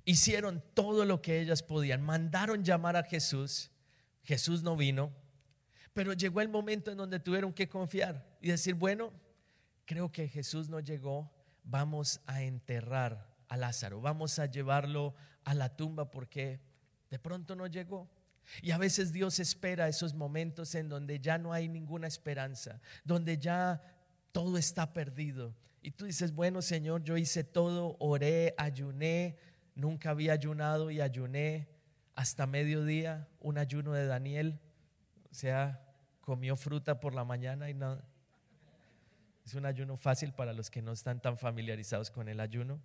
Hicieron 0.04 0.63
todo 0.74 1.06
lo 1.06 1.22
que 1.22 1.39
ellas 1.39 1.62
podían, 1.62 2.02
mandaron 2.02 2.63
llamar 2.63 2.96
a 2.96 3.04
Jesús, 3.04 3.70
Jesús 4.24 4.63
no 4.63 4.76
vino, 4.76 5.13
pero 5.94 6.13
llegó 6.13 6.41
el 6.41 6.50
momento 6.50 6.89
en 6.89 6.98
donde 6.98 7.20
tuvieron 7.20 7.54
que 7.54 7.70
confiar 7.70 8.26
y 8.41 8.48
decir, 8.48 8.74
bueno, 8.74 9.13
creo 9.86 10.12
que 10.12 10.28
Jesús 10.28 10.70
no 10.70 10.80
llegó, 10.80 11.32
vamos 11.63 12.20
a 12.26 12.41
enterrar 12.41 13.32
a 13.48 13.58
Lázaro, 13.58 14.02
vamos 14.02 14.39
a 14.39 14.48
llevarlo 14.48 15.13
a 15.44 15.54
la 15.54 15.76
tumba 15.76 16.10
porque 16.10 16.62
de 17.12 17.20
pronto 17.20 17.56
no 17.56 17.68
llegó. 17.68 18.10
Y 18.63 18.72
a 18.72 18.80
veces 18.80 19.13
Dios 19.13 19.39
espera 19.39 19.88
esos 19.88 20.15
momentos 20.15 20.74
en 20.74 20.89
donde 20.89 21.20
ya 21.20 21.38
no 21.38 21.54
hay 21.54 21.68
ninguna 21.68 22.08
esperanza, 22.08 22.82
donde 23.04 23.38
ya 23.38 23.84
todo 24.36 24.58
está 24.58 24.91
perdido. 24.91 25.56
Y 25.82 25.91
tú 25.91 26.04
dices, 26.04 26.34
bueno 26.34 26.62
Señor, 26.62 27.06
yo 27.06 27.15
hice 27.15 27.45
todo, 27.45 27.95
oré, 28.00 28.54
ayuné, 28.58 29.38
nunca 29.76 30.10
había 30.10 30.34
ayunado 30.34 30.91
y 30.91 31.00
ayuné 31.00 31.69
hasta 32.15 32.45
mediodía, 32.45 33.30
un 33.39 33.58
ayuno 33.58 33.93
de 33.93 34.06
Daniel. 34.08 34.60
O 35.32 35.34
sea, 35.34 35.82
comió 36.19 36.58
fruta 36.58 37.00
por 37.00 37.15
la 37.15 37.24
mañana 37.24 37.69
y 37.69 37.74
no. 37.74 37.98
Es 39.45 39.54
un 39.54 39.65
ayuno 39.65 39.95
fácil 39.95 40.34
para 40.34 40.52
los 40.52 40.69
que 40.69 40.82
no 40.82 40.91
están 40.91 41.21
tan 41.21 41.38
familiarizados 41.38 42.12
con 42.12 42.28
el 42.28 42.41
ayuno. 42.41 42.82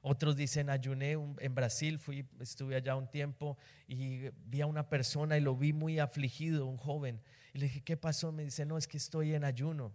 Otros 0.00 0.36
dicen, 0.36 0.70
ayuné 0.70 1.18
en 1.40 1.54
Brasil, 1.56 1.98
fui, 1.98 2.24
estuve 2.38 2.76
allá 2.76 2.94
un 2.94 3.10
tiempo 3.10 3.58
y 3.88 4.28
vi 4.46 4.60
a 4.60 4.66
una 4.66 4.88
persona 4.88 5.36
y 5.36 5.40
lo 5.40 5.56
vi 5.56 5.72
muy 5.72 5.98
afligido, 5.98 6.66
un 6.66 6.76
joven. 6.76 7.20
Y 7.52 7.58
le 7.58 7.64
dije, 7.66 7.80
¿qué 7.80 7.96
pasó? 7.96 8.30
Me 8.30 8.44
dice, 8.44 8.64
no, 8.64 8.78
es 8.78 8.86
que 8.86 8.98
estoy 8.98 9.34
en 9.34 9.42
ayuno. 9.42 9.92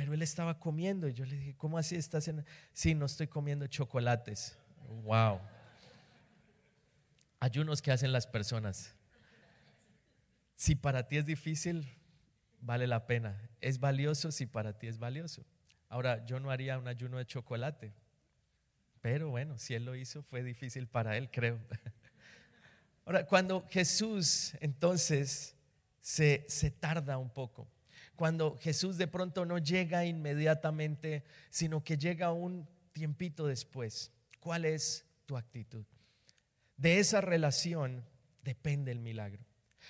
Pero 0.00 0.14
él 0.14 0.22
estaba 0.22 0.58
comiendo 0.58 1.08
y 1.08 1.12
yo 1.12 1.26
le 1.26 1.36
dije, 1.36 1.54
¿cómo 1.58 1.76
así 1.76 1.94
estás 1.94 2.26
en? 2.26 2.42
Sí, 2.72 2.94
no 2.94 3.04
estoy 3.04 3.26
comiendo 3.26 3.66
chocolates. 3.66 4.56
Wow. 5.04 5.38
Ayunos 7.38 7.82
que 7.82 7.92
hacen 7.92 8.10
las 8.10 8.26
personas. 8.26 8.94
Si 10.54 10.74
para 10.74 11.06
ti 11.06 11.18
es 11.18 11.26
difícil, 11.26 11.86
vale 12.62 12.86
la 12.86 13.06
pena. 13.06 13.46
Es 13.60 13.78
valioso 13.78 14.32
si 14.32 14.46
para 14.46 14.72
ti 14.78 14.86
es 14.86 14.98
valioso. 14.98 15.44
Ahora, 15.90 16.24
yo 16.24 16.40
no 16.40 16.50
haría 16.50 16.78
un 16.78 16.88
ayuno 16.88 17.18
de 17.18 17.26
chocolate, 17.26 17.92
pero 19.02 19.28
bueno, 19.28 19.58
si 19.58 19.74
Él 19.74 19.84
lo 19.84 19.94
hizo, 19.94 20.22
fue 20.22 20.42
difícil 20.42 20.86
para 20.86 21.18
Él, 21.18 21.30
creo. 21.30 21.60
Ahora, 23.04 23.26
cuando 23.26 23.66
Jesús 23.68 24.54
entonces 24.60 25.54
se, 26.00 26.46
se 26.48 26.70
tarda 26.70 27.18
un 27.18 27.28
poco, 27.28 27.68
cuando 28.20 28.58
Jesús 28.58 28.98
de 28.98 29.06
pronto 29.06 29.46
no 29.46 29.56
llega 29.56 30.04
inmediatamente, 30.04 31.24
sino 31.48 31.82
que 31.82 31.96
llega 31.96 32.32
un 32.32 32.68
tiempito 32.92 33.46
después, 33.46 34.12
¿cuál 34.40 34.66
es 34.66 35.06
tu 35.24 35.38
actitud? 35.38 35.86
De 36.76 36.98
esa 36.98 37.22
relación 37.22 38.04
depende 38.44 38.92
el 38.92 39.00
milagro. 39.00 39.42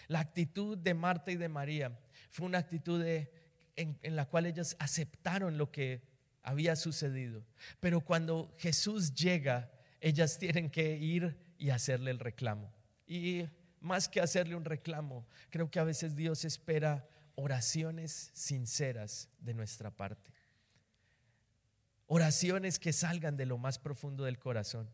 La 0.06 0.20
actitud 0.20 0.78
de 0.78 0.94
Marta 0.94 1.32
y 1.32 1.38
de 1.38 1.48
María 1.48 1.98
fue 2.30 2.46
una 2.46 2.58
actitud 2.58 3.04
en, 3.04 3.98
la 4.14 4.26
cual 4.26 4.46
ellas 4.46 4.76
aceptaron 4.78 5.58
lo 5.58 5.72
que 5.72 6.00
había 6.44 6.76
sucedido. 6.76 7.44
Pero 7.80 8.00
cuando 8.00 8.54
Jesús 8.58 9.12
llega, 9.12 9.72
ellas 10.00 10.38
tienen 10.38 10.70
que 10.70 10.96
ir 10.96 11.36
y 11.58 11.70
hacerle 11.70 12.12
el 12.12 12.20
reclamo. 12.20 12.72
Y 13.08 13.48
más 13.80 14.08
que 14.08 14.20
hacerle 14.20 14.54
un 14.54 14.64
reclamo, 14.64 15.26
creo 15.48 15.68
que 15.68 15.80
a 15.80 15.84
veces 15.84 16.14
Dios 16.14 16.44
espera 16.44 17.08
oraciones 17.34 18.30
sinceras 18.34 19.28
de 19.38 19.54
nuestra 19.54 19.90
parte. 19.90 20.32
Oraciones 22.06 22.78
que 22.78 22.92
salgan 22.92 23.36
de 23.36 23.46
lo 23.46 23.58
más 23.58 23.78
profundo 23.78 24.24
del 24.24 24.38
corazón. 24.38 24.90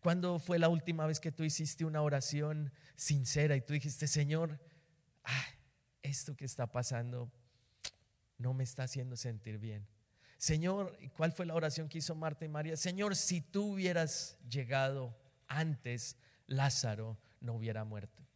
¿Cuándo 0.00 0.38
fue 0.38 0.58
la 0.58 0.68
última 0.68 1.06
vez 1.06 1.20
que 1.20 1.32
tú 1.32 1.44
hiciste 1.44 1.84
una 1.84 2.02
oración 2.02 2.72
sincera 2.96 3.56
y 3.56 3.60
tú 3.60 3.72
dijiste, 3.72 4.06
Señor, 4.06 4.60
esto 6.02 6.36
que 6.36 6.44
está 6.44 6.72
pasando 6.72 7.30
no 8.38 8.52
me 8.52 8.64
está 8.64 8.84
haciendo 8.84 9.16
sentir 9.16 9.58
bien? 9.58 9.86
Señor, 10.38 10.98
¿cuál 11.16 11.32
fue 11.32 11.46
la 11.46 11.54
oración 11.54 11.88
que 11.88 11.98
hizo 11.98 12.14
Marta 12.14 12.44
y 12.44 12.48
María? 12.48 12.76
Señor, 12.76 13.16
si 13.16 13.40
tú 13.40 13.74
hubieras 13.74 14.36
llegado 14.48 15.16
antes, 15.46 16.16
Lázaro 16.46 17.18
no 17.40 17.54
hubiera 17.54 17.84
muerto. 17.84 18.26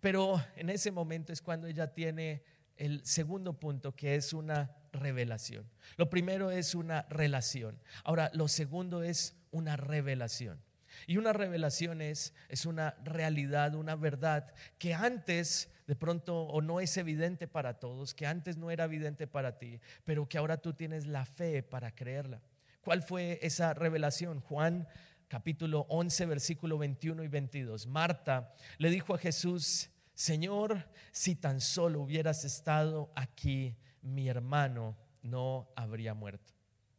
Pero 0.00 0.42
en 0.56 0.70
ese 0.70 0.90
momento 0.90 1.32
es 1.32 1.42
cuando 1.42 1.66
ella 1.66 1.92
tiene 1.92 2.42
el 2.80 3.04
segundo 3.04 3.52
punto, 3.60 3.94
que 3.94 4.14
es 4.14 4.32
una 4.32 4.74
revelación. 4.92 5.70
Lo 5.96 6.08
primero 6.08 6.50
es 6.50 6.74
una 6.74 7.02
relación. 7.10 7.78
Ahora, 8.04 8.30
lo 8.34 8.48
segundo 8.48 9.02
es 9.02 9.36
una 9.50 9.76
revelación. 9.76 10.60
Y 11.06 11.18
una 11.18 11.32
revelación 11.32 12.00
es, 12.00 12.34
es 12.48 12.66
una 12.66 12.96
realidad, 13.04 13.74
una 13.74 13.96
verdad 13.96 14.52
que 14.78 14.94
antes 14.94 15.70
de 15.86 15.94
pronto 15.94 16.42
o 16.42 16.60
no 16.62 16.80
es 16.80 16.96
evidente 16.96 17.46
para 17.46 17.78
todos, 17.78 18.14
que 18.14 18.26
antes 18.26 18.56
no 18.56 18.70
era 18.70 18.84
evidente 18.84 19.26
para 19.26 19.58
ti, 19.58 19.80
pero 20.04 20.28
que 20.28 20.38
ahora 20.38 20.56
tú 20.56 20.72
tienes 20.72 21.06
la 21.06 21.24
fe 21.24 21.62
para 21.62 21.94
creerla. 21.94 22.40
¿Cuál 22.80 23.02
fue 23.02 23.38
esa 23.42 23.74
revelación? 23.74 24.40
Juan 24.40 24.88
capítulo 25.28 25.86
11, 25.90 26.26
versículo 26.26 26.78
21 26.78 27.24
y 27.24 27.28
22. 27.28 27.86
Marta 27.86 28.54
le 28.78 28.90
dijo 28.90 29.14
a 29.14 29.18
Jesús, 29.18 29.90
Señor, 30.20 30.86
si 31.12 31.34
tan 31.34 31.62
solo 31.62 32.02
hubieras 32.02 32.44
estado 32.44 33.10
aquí, 33.16 33.74
mi 34.02 34.28
hermano 34.28 34.94
no 35.22 35.72
habría 35.74 36.12
muerto. 36.12 36.52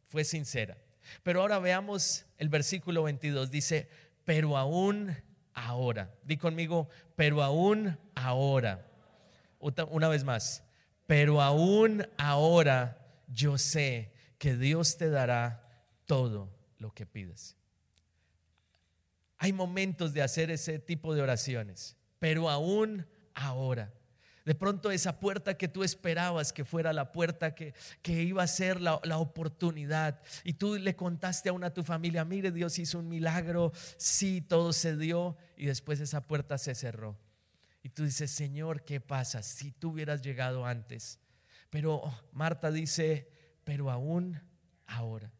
Fue 0.08 0.24
sincera. 0.24 0.76
Pero 1.22 1.40
ahora 1.40 1.60
veamos 1.60 2.26
el 2.36 2.48
versículo 2.48 3.04
22. 3.04 3.48
Dice, 3.48 3.88
pero 4.24 4.56
aún 4.56 5.16
ahora. 5.54 6.12
Di 6.24 6.36
conmigo, 6.36 6.88
pero 7.14 7.44
aún 7.44 7.96
ahora. 8.16 8.90
Una 9.60 10.08
vez 10.08 10.24
más, 10.24 10.64
pero 11.06 11.40
aún 11.40 12.04
ahora 12.18 13.06
yo 13.28 13.56
sé 13.56 14.12
que 14.36 14.56
Dios 14.56 14.96
te 14.96 15.10
dará 15.10 15.86
todo 16.06 16.52
lo 16.78 16.92
que 16.92 17.06
pides. 17.06 17.56
Hay 19.38 19.52
momentos 19.52 20.12
de 20.12 20.22
hacer 20.22 20.50
ese 20.50 20.80
tipo 20.80 21.14
de 21.14 21.22
oraciones, 21.22 21.96
pero 22.18 22.50
aún 22.50 23.06
ahora. 23.34 23.92
De 24.44 24.54
pronto 24.56 24.90
esa 24.90 25.20
puerta 25.20 25.56
que 25.56 25.68
tú 25.68 25.84
esperabas 25.84 26.52
que 26.52 26.64
fuera 26.64 26.92
la 26.92 27.12
puerta 27.12 27.54
que, 27.54 27.74
que 28.02 28.22
iba 28.22 28.42
a 28.42 28.48
ser 28.48 28.80
la, 28.80 29.00
la, 29.04 29.18
oportunidad. 29.18 30.20
Y 30.42 30.54
tú 30.54 30.74
le 30.74 30.96
contaste 30.96 31.48
a 31.48 31.52
una 31.52 31.68
a 31.68 31.74
tu 31.74 31.84
familia, 31.84 32.24
mire, 32.24 32.50
Dios 32.50 32.78
hizo 32.78 32.98
un 32.98 33.08
milagro, 33.08 33.72
sí, 33.96 34.40
todo 34.40 34.72
se 34.72 34.96
dio 34.96 35.36
y 35.56 35.66
después 35.66 36.00
esa 36.00 36.22
puerta 36.22 36.58
se 36.58 36.74
cerró. 36.74 37.16
Y 37.84 37.90
tú 37.90 38.04
dices, 38.04 38.30
Señor, 38.30 38.84
¿qué 38.84 39.00
pasa 39.00 39.42
si 39.42 39.70
tú 39.70 39.90
hubieras 39.90 40.22
llegado 40.22 40.66
antes? 40.66 41.20
Pero 41.70 42.02
Marta 42.32 42.70
dice, 42.70 43.28
pero 43.64 43.90
aún 43.90 44.40
ahora. 44.86 45.32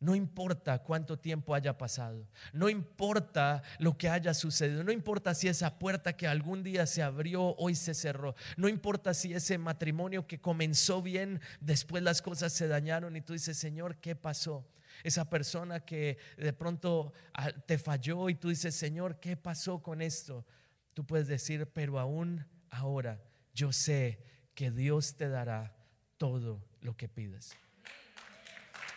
No 0.00 0.14
importa 0.14 0.82
cuánto 0.82 1.18
tiempo 1.18 1.54
haya 1.54 1.76
pasado, 1.76 2.26
no 2.54 2.70
importa 2.70 3.62
lo 3.78 3.98
que 3.98 4.08
haya 4.08 4.32
sucedido, 4.32 4.82
no 4.82 4.92
importa 4.92 5.34
si 5.34 5.46
esa 5.46 5.78
puerta 5.78 6.16
que 6.16 6.26
algún 6.26 6.62
día 6.62 6.86
se 6.86 7.02
abrió 7.02 7.54
hoy 7.58 7.74
se 7.74 7.92
cerró, 7.92 8.34
no 8.56 8.66
importa 8.66 9.12
si 9.12 9.34
ese 9.34 9.58
matrimonio 9.58 10.26
que 10.26 10.40
comenzó 10.40 11.02
bien, 11.02 11.42
después 11.60 12.02
las 12.02 12.22
cosas 12.22 12.54
se 12.54 12.66
dañaron 12.66 13.14
y 13.14 13.20
tú 13.20 13.34
dices, 13.34 13.58
Señor, 13.58 13.96
¿qué 13.96 14.16
pasó? 14.16 14.66
Esa 15.04 15.28
persona 15.28 15.80
que 15.80 16.16
de 16.38 16.54
pronto 16.54 17.12
ah, 17.34 17.52
te 17.52 17.76
falló 17.76 18.30
y 18.30 18.36
tú 18.36 18.48
dices, 18.48 18.74
Señor, 18.74 19.20
¿qué 19.20 19.36
pasó 19.36 19.82
con 19.82 20.00
esto? 20.00 20.46
Tú 20.94 21.06
puedes 21.06 21.28
decir, 21.28 21.66
pero 21.74 21.98
aún 21.98 22.46
ahora 22.70 23.22
yo 23.52 23.70
sé 23.70 24.22
que 24.54 24.70
Dios 24.70 25.16
te 25.16 25.28
dará 25.28 25.76
todo 26.16 26.64
lo 26.80 26.96
que 26.96 27.08
pides. 27.08 27.54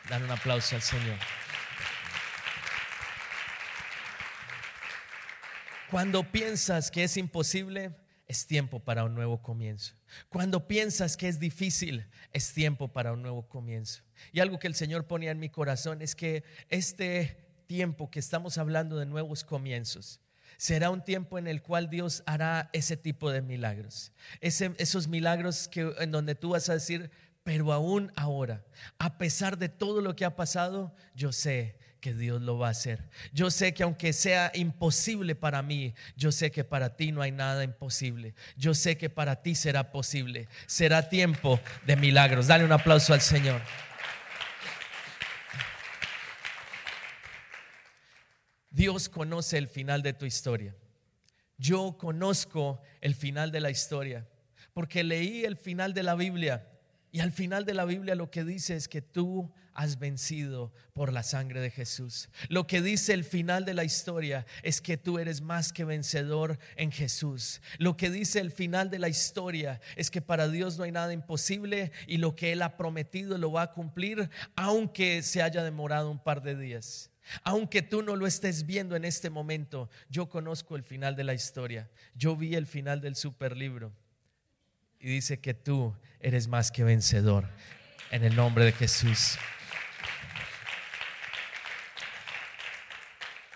Dan 0.09 0.23
un 0.23 0.31
aplauso 0.31 0.75
al 0.75 0.81
Señor. 0.81 1.17
Cuando 5.89 6.23
piensas 6.23 6.89
que 6.89 7.03
es 7.03 7.17
imposible, 7.17 7.95
es 8.27 8.47
tiempo 8.47 8.79
para 8.79 9.03
un 9.03 9.13
nuevo 9.13 9.41
comienzo. 9.41 9.93
Cuando 10.29 10.67
piensas 10.67 11.17
que 11.17 11.27
es 11.27 11.39
difícil, 11.39 12.07
es 12.31 12.53
tiempo 12.53 12.87
para 12.87 13.13
un 13.13 13.21
nuevo 13.21 13.47
comienzo. 13.47 14.01
Y 14.31 14.39
algo 14.39 14.59
que 14.59 14.67
el 14.67 14.75
Señor 14.75 15.05
ponía 15.05 15.31
en 15.31 15.39
mi 15.39 15.49
corazón 15.49 16.01
es 16.01 16.15
que 16.15 16.43
este 16.69 17.37
tiempo 17.67 18.09
que 18.09 18.19
estamos 18.19 18.57
hablando 18.57 18.97
de 18.97 19.05
nuevos 19.05 19.43
comienzos, 19.43 20.19
será 20.57 20.89
un 20.89 21.03
tiempo 21.03 21.37
en 21.37 21.47
el 21.47 21.61
cual 21.61 21.89
Dios 21.89 22.23
hará 22.25 22.69
ese 22.73 22.97
tipo 22.97 23.31
de 23.31 23.41
milagros. 23.41 24.11
esos 24.41 25.07
milagros 25.07 25.67
que, 25.67 25.93
en 25.99 26.11
donde 26.11 26.35
tú 26.35 26.49
vas 26.49 26.69
a 26.69 26.73
decir, 26.73 27.11
pero 27.43 27.73
aún 27.73 28.11
ahora, 28.15 28.63
a 28.97 29.17
pesar 29.17 29.57
de 29.57 29.69
todo 29.69 30.01
lo 30.01 30.15
que 30.15 30.25
ha 30.25 30.35
pasado, 30.35 30.95
yo 31.13 31.31
sé 31.33 31.77
que 31.99 32.13
Dios 32.13 32.41
lo 32.41 32.57
va 32.57 32.67
a 32.67 32.71
hacer. 32.71 33.09
Yo 33.31 33.49
sé 33.49 33.73
que 33.73 33.83
aunque 33.83 34.11
sea 34.11 34.51
imposible 34.55 35.35
para 35.35 35.61
mí, 35.61 35.93
yo 36.17 36.31
sé 36.31 36.51
que 36.51 36.63
para 36.63 36.95
ti 36.95 37.11
no 37.11 37.21
hay 37.21 37.31
nada 37.31 37.63
imposible. 37.63 38.35
Yo 38.57 38.73
sé 38.73 38.97
que 38.97 39.09
para 39.09 39.41
ti 39.41 39.55
será 39.55 39.91
posible. 39.91 40.49
Será 40.67 41.07
tiempo 41.07 41.61
de 41.85 41.95
milagros. 41.95 42.47
Dale 42.47 42.65
un 42.65 42.73
aplauso 42.73 43.13
al 43.13 43.21
Señor. 43.21 43.61
Dios 48.69 49.07
conoce 49.07 49.57
el 49.57 49.67
final 49.67 50.01
de 50.01 50.13
tu 50.13 50.25
historia. 50.25 50.75
Yo 51.57 51.97
conozco 51.97 52.81
el 52.99 53.15
final 53.15 53.51
de 53.51 53.61
la 53.61 53.69
historia 53.69 54.27
porque 54.73 55.03
leí 55.03 55.45
el 55.45 55.55
final 55.55 55.93
de 55.93 56.03
la 56.03 56.15
Biblia 56.15 56.67
Y 57.13 57.19
al 57.19 57.31
final 57.31 57.63
de 57.63 57.75
la 57.75 57.85
Biblia 57.85 58.15
lo 58.15 58.31
que 58.31 58.43
dice 58.43 58.75
es 58.75 58.87
que 58.87 58.99
tú 59.03 59.53
has 59.75 59.99
vencido 59.99 60.73
por 60.93 61.13
la 61.13 61.21
sangre 61.21 61.61
de 61.61 61.69
Jesús. 61.69 62.27
Lo 62.49 62.65
que 62.65 62.81
dice 62.81 63.13
el 63.13 63.23
final 63.23 63.65
de 63.65 63.75
la 63.75 63.83
historia 63.83 64.47
es 64.63 64.81
que 64.81 64.97
tú 64.97 65.19
eres 65.19 65.39
más 65.41 65.71
que 65.71 65.85
vencedor 65.85 66.57
en 66.75 66.91
Jesús. 66.91 67.61
Lo 67.77 67.97
que 67.97 68.09
dice 68.09 68.39
el 68.39 68.49
final 68.49 68.89
de 68.89 68.97
la 68.97 69.09
historia 69.09 69.79
es 69.95 70.09
que 70.09 70.23
para 70.23 70.47
Dios 70.47 70.79
no 70.79 70.85
hay 70.85 70.91
nada 70.91 71.13
imposible 71.13 71.91
y 72.07 72.17
lo 72.17 72.35
que 72.35 72.51
Él 72.51 72.63
ha 72.63 72.77
prometido 72.77 73.37
lo 73.37 73.51
va 73.51 73.61
a 73.61 73.73
cumplir 73.73 74.31
aunque 74.55 75.21
se 75.21 75.43
haya 75.43 75.63
demorado 75.63 76.09
un 76.09 76.21
par 76.21 76.41
de 76.41 76.55
días. 76.55 77.11
Aunque 77.43 77.83
tú 77.83 78.01
no 78.01 78.15
lo 78.15 78.25
estés 78.25 78.65
viendo 78.65 78.95
en 78.95 79.05
este 79.05 79.29
momento, 79.29 79.87
yo 80.09 80.29
conozco 80.29 80.75
el 80.75 80.83
final 80.83 81.15
de 81.15 81.25
la 81.25 81.35
historia. 81.35 81.91
Yo 82.15 82.35
vi 82.35 82.55
el 82.55 82.65
final 82.65 83.01
del 83.01 83.15
superlibro 83.15 83.93
y 85.03 85.09
dice 85.09 85.41
que 85.41 85.53
tú 85.53 85.93
eres 86.21 86.47
más 86.47 86.71
que 86.71 86.85
vencedor 86.85 87.49
en 88.09 88.23
el 88.23 88.37
nombre 88.37 88.63
de 88.63 88.71
Jesús. 88.71 89.37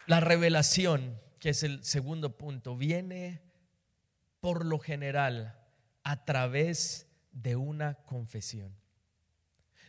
La 0.07 0.19
revelación, 0.19 1.17
que 1.39 1.51
es 1.51 1.63
el 1.63 1.85
segundo 1.85 2.37
punto, 2.37 2.75
viene 2.75 3.41
por 4.41 4.65
lo 4.65 4.77
general 4.77 5.57
a 6.03 6.25
través 6.25 7.07
de 7.31 7.55
una 7.55 7.93
confesión. 8.03 8.75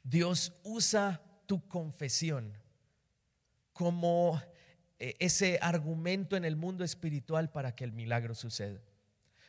Dios 0.04 0.52
usa 0.62 1.20
tu 1.46 1.66
confesión 1.66 2.56
como 3.72 4.40
eh, 5.00 5.16
ese 5.18 5.58
argumento 5.60 6.36
en 6.36 6.44
el 6.44 6.54
mundo 6.54 6.84
espiritual 6.84 7.50
para 7.50 7.74
que 7.74 7.82
el 7.82 7.90
milagro 7.90 8.36
suceda. 8.36 8.80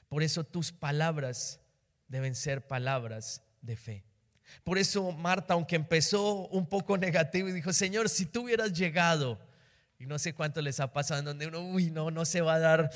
Por 0.08 0.24
eso 0.24 0.44
tus 0.44 0.72
palabras 0.72 1.62
deben 2.10 2.36
ser 2.36 2.68
palabras 2.68 3.42
de 3.62 3.78
fe. 3.78 4.04
Por 4.64 4.78
eso 4.78 5.12
Marta, 5.12 5.54
aunque 5.54 5.76
empezó 5.76 6.48
un 6.48 6.68
poco 6.68 6.98
negativo 6.98 7.48
y 7.48 7.54
dijo, 7.54 7.72
Señor, 7.72 8.10
si 8.10 8.26
tú 8.26 8.44
hubieras 8.44 8.74
llegado 8.74 9.40
y 10.00 10.06
no 10.06 10.18
sé 10.18 10.34
cuánto 10.34 10.62
les 10.62 10.80
ha 10.80 10.92
pasado 10.92 11.20
en 11.20 11.26
donde 11.26 11.48
uno, 11.48 11.62
uy, 11.62 11.92
no, 11.92 12.10
no 12.10 12.26
se 12.26 12.42
va 12.42 12.56
a 12.56 12.60
dar, 12.60 12.90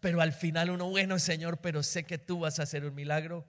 pero 0.00 0.20
al 0.20 0.32
final 0.32 0.70
uno, 0.70 0.90
bueno, 0.90 1.18
Señor, 1.18 1.58
pero 1.58 1.82
sé 1.82 2.04
que 2.04 2.18
tú 2.18 2.40
vas 2.40 2.58
a 2.58 2.64
hacer 2.64 2.84
un 2.84 2.94
milagro. 2.94 3.46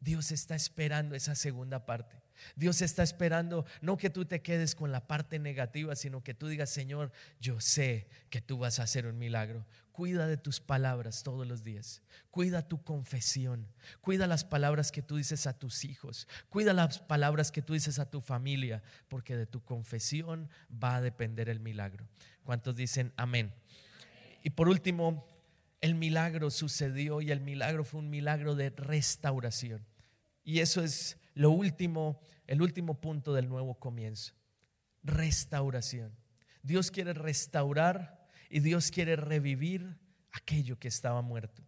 Dios 0.00 0.32
está 0.32 0.54
esperando 0.54 1.14
esa 1.14 1.34
segunda 1.34 1.86
parte. 1.86 2.22
Dios 2.56 2.82
está 2.82 3.02
esperando 3.02 3.64
no 3.80 3.96
que 3.96 4.10
tú 4.10 4.24
te 4.24 4.42
quedes 4.42 4.74
con 4.74 4.92
la 4.92 5.06
parte 5.06 5.38
negativa, 5.38 5.96
sino 5.96 6.22
que 6.22 6.34
tú 6.34 6.48
digas, 6.48 6.70
Señor, 6.70 7.12
yo 7.40 7.60
sé 7.60 8.08
que 8.30 8.40
tú 8.40 8.58
vas 8.58 8.78
a 8.78 8.84
hacer 8.84 9.06
un 9.06 9.18
milagro. 9.18 9.66
Cuida 9.92 10.26
de 10.26 10.38
tus 10.38 10.60
palabras 10.60 11.22
todos 11.22 11.46
los 11.46 11.62
días. 11.62 12.02
Cuida 12.30 12.66
tu 12.66 12.82
confesión. 12.82 13.68
Cuida 14.00 14.26
las 14.26 14.44
palabras 14.44 14.90
que 14.90 15.02
tú 15.02 15.16
dices 15.16 15.46
a 15.46 15.58
tus 15.58 15.84
hijos. 15.84 16.26
Cuida 16.48 16.72
las 16.72 16.98
palabras 16.98 17.52
que 17.52 17.60
tú 17.60 17.74
dices 17.74 17.98
a 17.98 18.10
tu 18.10 18.20
familia, 18.20 18.82
porque 19.08 19.36
de 19.36 19.46
tu 19.46 19.62
confesión 19.62 20.48
va 20.72 20.96
a 20.96 21.00
depender 21.02 21.48
el 21.48 21.60
milagro. 21.60 22.08
¿Cuántos 22.44 22.74
dicen 22.74 23.12
amén? 23.16 23.52
Y 24.42 24.50
por 24.50 24.68
último, 24.68 25.26
el 25.82 25.94
milagro 25.94 26.50
sucedió 26.50 27.20
y 27.20 27.30
el 27.30 27.40
milagro 27.40 27.84
fue 27.84 28.00
un 28.00 28.08
milagro 28.08 28.54
de 28.54 28.70
restauración. 28.70 29.84
Y 30.44 30.60
eso 30.60 30.82
es 30.82 31.18
lo 31.34 31.50
último, 31.50 32.20
el 32.46 32.62
último 32.62 33.00
punto 33.00 33.32
del 33.32 33.48
nuevo 33.48 33.74
comienzo. 33.78 34.34
Restauración. 35.02 36.14
Dios 36.62 36.90
quiere 36.90 37.12
restaurar 37.12 38.28
y 38.48 38.60
Dios 38.60 38.90
quiere 38.90 39.16
revivir 39.16 39.98
aquello 40.30 40.78
que 40.78 40.88
estaba 40.88 41.22
muerto. 41.22 41.62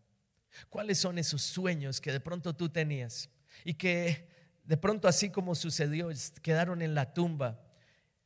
¿Cuáles 0.69 0.99
son 0.99 1.19
esos 1.19 1.43
sueños 1.43 2.01
que 2.01 2.13
de 2.13 2.21
pronto 2.21 2.55
tú 2.55 2.69
tenías 2.69 3.29
y 3.65 3.75
que 3.75 4.29
de 4.65 4.77
pronto 4.77 5.09
así 5.09 5.31
como 5.31 5.55
sucedió, 5.55 6.11
quedaron 6.43 6.81
en 6.81 6.95
la 6.95 7.13
tumba, 7.13 7.61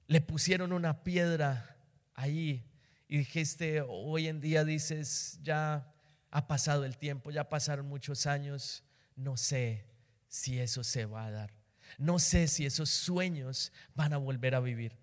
le 0.07 0.21
pusieron 0.21 0.73
una 0.73 1.03
piedra 1.03 1.77
ahí 2.15 2.65
y 3.09 3.19
dijiste, 3.19 3.81
hoy 3.81 4.29
en 4.29 4.41
día 4.41 4.65
dices, 4.65 5.39
ya 5.43 5.91
ha 6.31 6.47
pasado 6.47 6.85
el 6.85 6.99
tiempo, 6.99 7.31
ya 7.31 7.49
pasaron 7.49 7.87
muchos 7.87 8.27
años, 8.27 8.85
no 9.17 9.37
sé 9.37 9.89
si 10.29 10.59
eso 10.61 10.85
se 10.85 11.07
va 11.07 11.27
a 11.27 11.31
dar. 11.31 11.55
No 11.97 12.19
sé 12.19 12.49
si 12.49 12.67
esos 12.67 12.91
sueños 12.91 13.73
van 13.95 14.13
a 14.13 14.19
volver 14.19 14.55
a 14.55 14.61
vivir. 14.61 14.97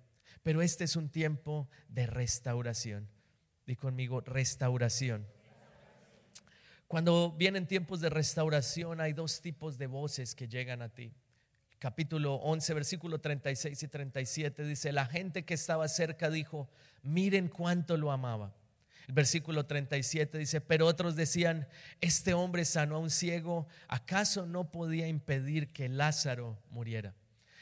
Pero 0.43 0.61
este 0.61 0.83
es 0.83 0.95
un 0.95 1.09
tiempo 1.09 1.67
de 1.89 2.05
restauración. 2.05 3.09
Di 3.65 3.75
conmigo, 3.75 4.21
restauración. 4.21 5.27
Cuando 6.87 7.31
vienen 7.31 7.65
tiempos 7.65 7.99
de 7.99 8.11
restauración 8.11 9.01
hay 9.01 9.13
dos 9.13 9.41
tipos 9.41 9.79
de 9.79 9.87
voces 9.87 10.35
que 10.35 10.47
llegan 10.47 10.83
a 10.83 10.89
ti. 10.89 11.11
Capítulo 11.79 12.35
11, 12.35 12.73
versículo 12.75 13.19
36 13.19 13.81
y 13.83 13.87
37 13.87 14.63
dice, 14.63 14.91
la 14.91 15.07
gente 15.07 15.43
que 15.45 15.55
estaba 15.55 15.87
cerca 15.87 16.29
dijo, 16.29 16.69
miren 17.01 17.49
cuánto 17.49 17.97
lo 17.97 18.11
amaba. 18.11 18.53
El 19.07 19.13
versículo 19.13 19.65
37 19.65 20.37
dice, 20.37 20.61
pero 20.61 20.87
otros 20.87 21.15
decían, 21.15 21.67
este 22.01 22.33
hombre 22.33 22.65
sanó 22.65 22.95
a 22.95 22.99
un 22.99 23.09
ciego, 23.09 23.67
¿acaso 23.87 24.45
no 24.45 24.71
podía 24.71 25.07
impedir 25.07 25.71
que 25.71 25.89
Lázaro 25.89 26.57
muriera? 26.69 27.13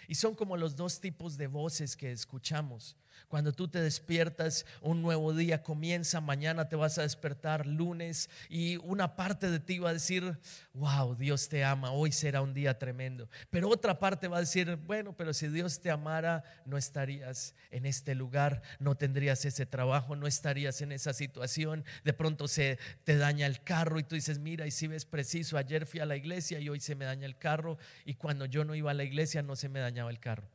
Y 0.08 0.15
son 0.15 0.36
como 0.36 0.58
los 0.58 0.75
dos 0.75 0.99
tipos 0.99 1.38
de 1.38 1.47
voces 1.47 1.95
que 1.95 2.12
escuchamos. 2.12 2.97
Cuando 3.28 3.54
tú 3.54 3.67
te 3.67 3.82
despiertas, 3.82 4.65
un 4.82 5.02
nuevo 5.02 5.34
día 5.34 5.63
comienza, 5.63 6.21
mañana 6.21 6.69
te 6.69 6.76
vas 6.76 6.97
a 6.97 7.04
despertar 7.04 7.65
lunes 7.65 8.30
y 8.49 8.78
una 8.78 9.15
parte 9.15 9.49
de 9.49 9.60
ti 9.60 9.80
va 9.80 9.89
a 9.89 9.93
decir, 9.93 10.38
wow, 10.73 11.15
Dios 11.15 11.49
te 11.49 11.63
ama, 11.63 11.91
hoy 11.91 12.12
será 12.12 12.41
un 12.41 12.54
día 12.54 12.78
tremendo. 12.78 13.30
Pero 13.49 13.69
otra 13.69 13.99
parte 13.99 14.28
va 14.28 14.38
a 14.38 14.41
decir, 14.41 14.76
bueno, 14.86 15.13
pero 15.13 15.34
si 15.34 15.47
Dios 15.47 15.80
te 15.80 15.91
amara, 15.91 16.43
no 16.65 16.78
estarías 16.78 17.56
en 17.71 17.86
este 17.86 18.15
lugar, 18.15 18.62
no 18.80 18.95
tendrías 18.95 19.45
ese 19.45 19.65
trabajo, 19.65 20.15
no 20.15 20.28
estarías 20.28 20.82
en 20.82 20.91
esa 20.91 21.13
situación. 21.13 21.84
De 22.04 22.13
pronto 22.13 22.47
se 22.47 22.78
te 23.04 23.17
daña 23.17 23.45
el 23.47 23.63
carro 23.63 23.99
y 23.99 24.04
tú 24.04 24.15
dices, 24.15 24.39
mira, 24.39 24.67
y 24.67 24.71
si 24.71 24.88
ves 24.88 25.06
preciso, 25.06 25.58
ayer 25.58 25.86
fui 25.86 25.99
a 25.99 26.06
la 26.06 26.15
iglesia 26.15 26.60
y 26.60 26.69
hoy 26.69 26.80
se 26.80 26.95
me 26.95 27.06
daña 27.06 27.26
el 27.26 27.38
carro 27.38 27.78
y 28.06 28.15
cuando 28.15 28.45
yo 28.45 28.65
no 28.65 28.76
iba 28.76 28.91
a 28.91 28.93
la 28.93 29.04
iglesia 29.04 29.41
no 29.41 29.56
se 29.56 29.69
me 29.69 29.80
dañaba 29.80 30.10
el 30.10 30.19
carro. 30.19 30.47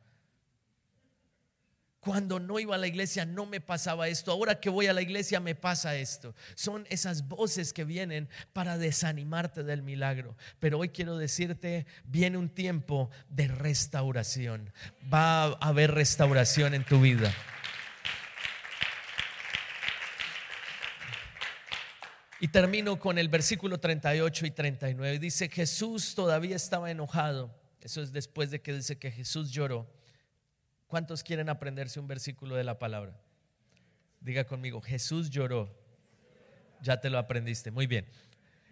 Cuando 1.99 2.39
no 2.39 2.59
iba 2.59 2.75
a 2.75 2.77
la 2.77 2.87
iglesia 2.87 3.25
no 3.25 3.45
me 3.45 3.59
pasaba 3.59 4.07
esto. 4.07 4.31
Ahora 4.31 4.59
que 4.59 4.69
voy 4.69 4.87
a 4.87 4.93
la 4.93 5.01
iglesia 5.01 5.41
me 5.41 5.53
pasa 5.53 5.97
esto. 5.97 6.33
Son 6.55 6.87
esas 6.89 7.27
voces 7.27 7.73
que 7.73 7.83
vienen 7.83 8.29
para 8.53 8.77
desanimarte 8.77 9.63
del 9.63 9.81
milagro. 9.81 10.37
Pero 10.59 10.79
hoy 10.79 10.89
quiero 10.89 11.17
decirte, 11.17 11.85
viene 12.05 12.37
un 12.37 12.49
tiempo 12.49 13.09
de 13.27 13.49
restauración. 13.49 14.71
Va 15.13 15.43
a 15.43 15.57
haber 15.59 15.91
restauración 15.91 16.73
en 16.73 16.85
tu 16.85 17.01
vida. 17.01 17.33
Y 22.39 22.47
termino 22.47 22.97
con 22.97 23.17
el 23.17 23.27
versículo 23.27 23.81
38 23.81 24.45
y 24.45 24.51
39. 24.51 25.19
Dice, 25.19 25.49
Jesús 25.49 26.15
todavía 26.15 26.55
estaba 26.55 26.89
enojado. 26.89 27.53
Eso 27.81 28.01
es 28.01 28.13
después 28.13 28.51
de 28.51 28.61
que 28.61 28.71
dice 28.71 28.97
que 28.97 29.11
Jesús 29.11 29.51
lloró. 29.51 29.98
¿Cuántos 30.89 31.23
quieren 31.23 31.49
aprenderse 31.49 31.99
un 31.99 32.07
versículo 32.07 32.55
de 32.55 32.63
la 32.63 32.79
palabra? 32.79 33.13
Diga 34.21 34.45
conmigo, 34.45 34.81
Jesús 34.81 35.29
lloró. 35.29 35.71
Ya 36.81 36.99
te 36.99 37.11
lo 37.11 37.19
aprendiste, 37.19 37.69
muy 37.69 37.85
bien. 37.85 38.07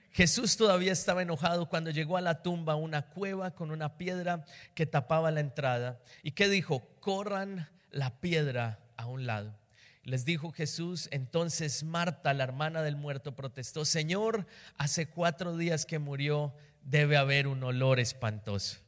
Jesús 0.10 0.58
todavía 0.58 0.91
estaba 0.93 1.21
enojado 1.21 1.69
cuando 1.69 1.91
llegó 1.91 2.17
a 2.17 2.21
la 2.21 2.41
tumba, 2.41 2.73
una 2.73 3.03
cueva 3.03 3.51
con 3.51 3.69
una 3.69 3.97
piedra 3.97 4.45
que 4.73 4.88
tapaba 4.88 5.30
la 5.30 5.41
entrada. 5.41 6.01
¿Y 6.23 6.32
qué 6.32 6.49
dijo? 6.49 6.82
Corran 7.01 7.69
la 7.91 8.19
piedra 8.19 8.80
a 8.97 9.06
un 9.06 9.27
lado. 9.27 9.56
Les 10.01 10.25
dijo 10.25 10.51
Jesús, 10.51 11.10
entonces 11.12 11.84
Marta, 11.84 12.34
la 12.34 12.45
hermana 12.45 12.82
del 12.82 12.95
muerto, 12.95 13.36
protestó, 13.36 13.86
Señor, 13.86 14.47
hace 14.75 15.08
cuatro 15.08 15.56
días 15.56 15.86
que 15.86 15.99
murió, 15.99 16.56
debe 16.82 17.15
haber 17.15 17.45
un 17.45 17.63
olor 17.63 17.99
espantoso. 17.99 18.87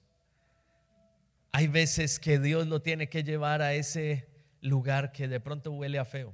Hay 1.51 1.67
veces 1.67 2.19
que 2.19 2.39
Dios 2.39 2.67
lo 2.67 2.81
tiene 2.81 3.09
que 3.09 3.23
llevar 3.23 3.61
a 3.61 3.73
ese 3.73 4.27
lugar 4.61 5.11
que 5.11 5.27
de 5.27 5.39
pronto 5.39 5.71
huele 5.71 5.97
a 5.97 6.05
feo. 6.05 6.33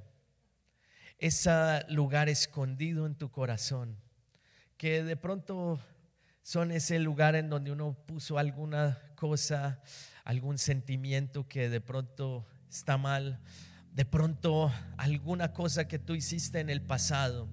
Ese 1.18 1.50
lugar 1.88 2.28
escondido 2.28 3.06
en 3.06 3.14
tu 3.14 3.30
corazón, 3.30 3.96
que 4.76 5.02
de 5.02 5.16
pronto 5.16 5.80
son 6.42 6.70
ese 6.70 6.98
lugar 6.98 7.34
en 7.34 7.48
donde 7.48 7.72
uno 7.72 7.94
puso 8.06 8.38
alguna 8.38 9.00
cosa, 9.14 9.80
algún 10.24 10.58
sentimiento 10.58 11.48
que 11.48 11.70
de 11.70 11.80
pronto 11.80 12.46
está 12.68 12.98
mal, 12.98 13.40
de 13.92 14.04
pronto 14.04 14.70
alguna 14.98 15.54
cosa 15.54 15.88
que 15.88 15.98
tú 15.98 16.14
hiciste 16.14 16.60
en 16.60 16.68
el 16.68 16.82
pasado 16.82 17.48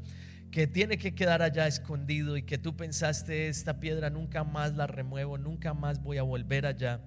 que 0.54 0.68
tiene 0.68 1.00
que 1.00 1.16
quedar 1.16 1.42
allá 1.42 1.66
escondido 1.66 2.38
y 2.38 2.44
que 2.44 2.60
tú 2.60 2.78
pensaste, 2.78 3.48
esta 3.48 3.80
piedra 3.80 4.12
nunca 4.12 4.44
más 4.44 4.76
la 4.76 4.86
remuevo, 4.86 5.40
nunca 5.40 5.74
más 5.74 6.04
voy 6.04 6.20
a 6.20 6.22
volver 6.22 6.68
allá. 6.68 7.02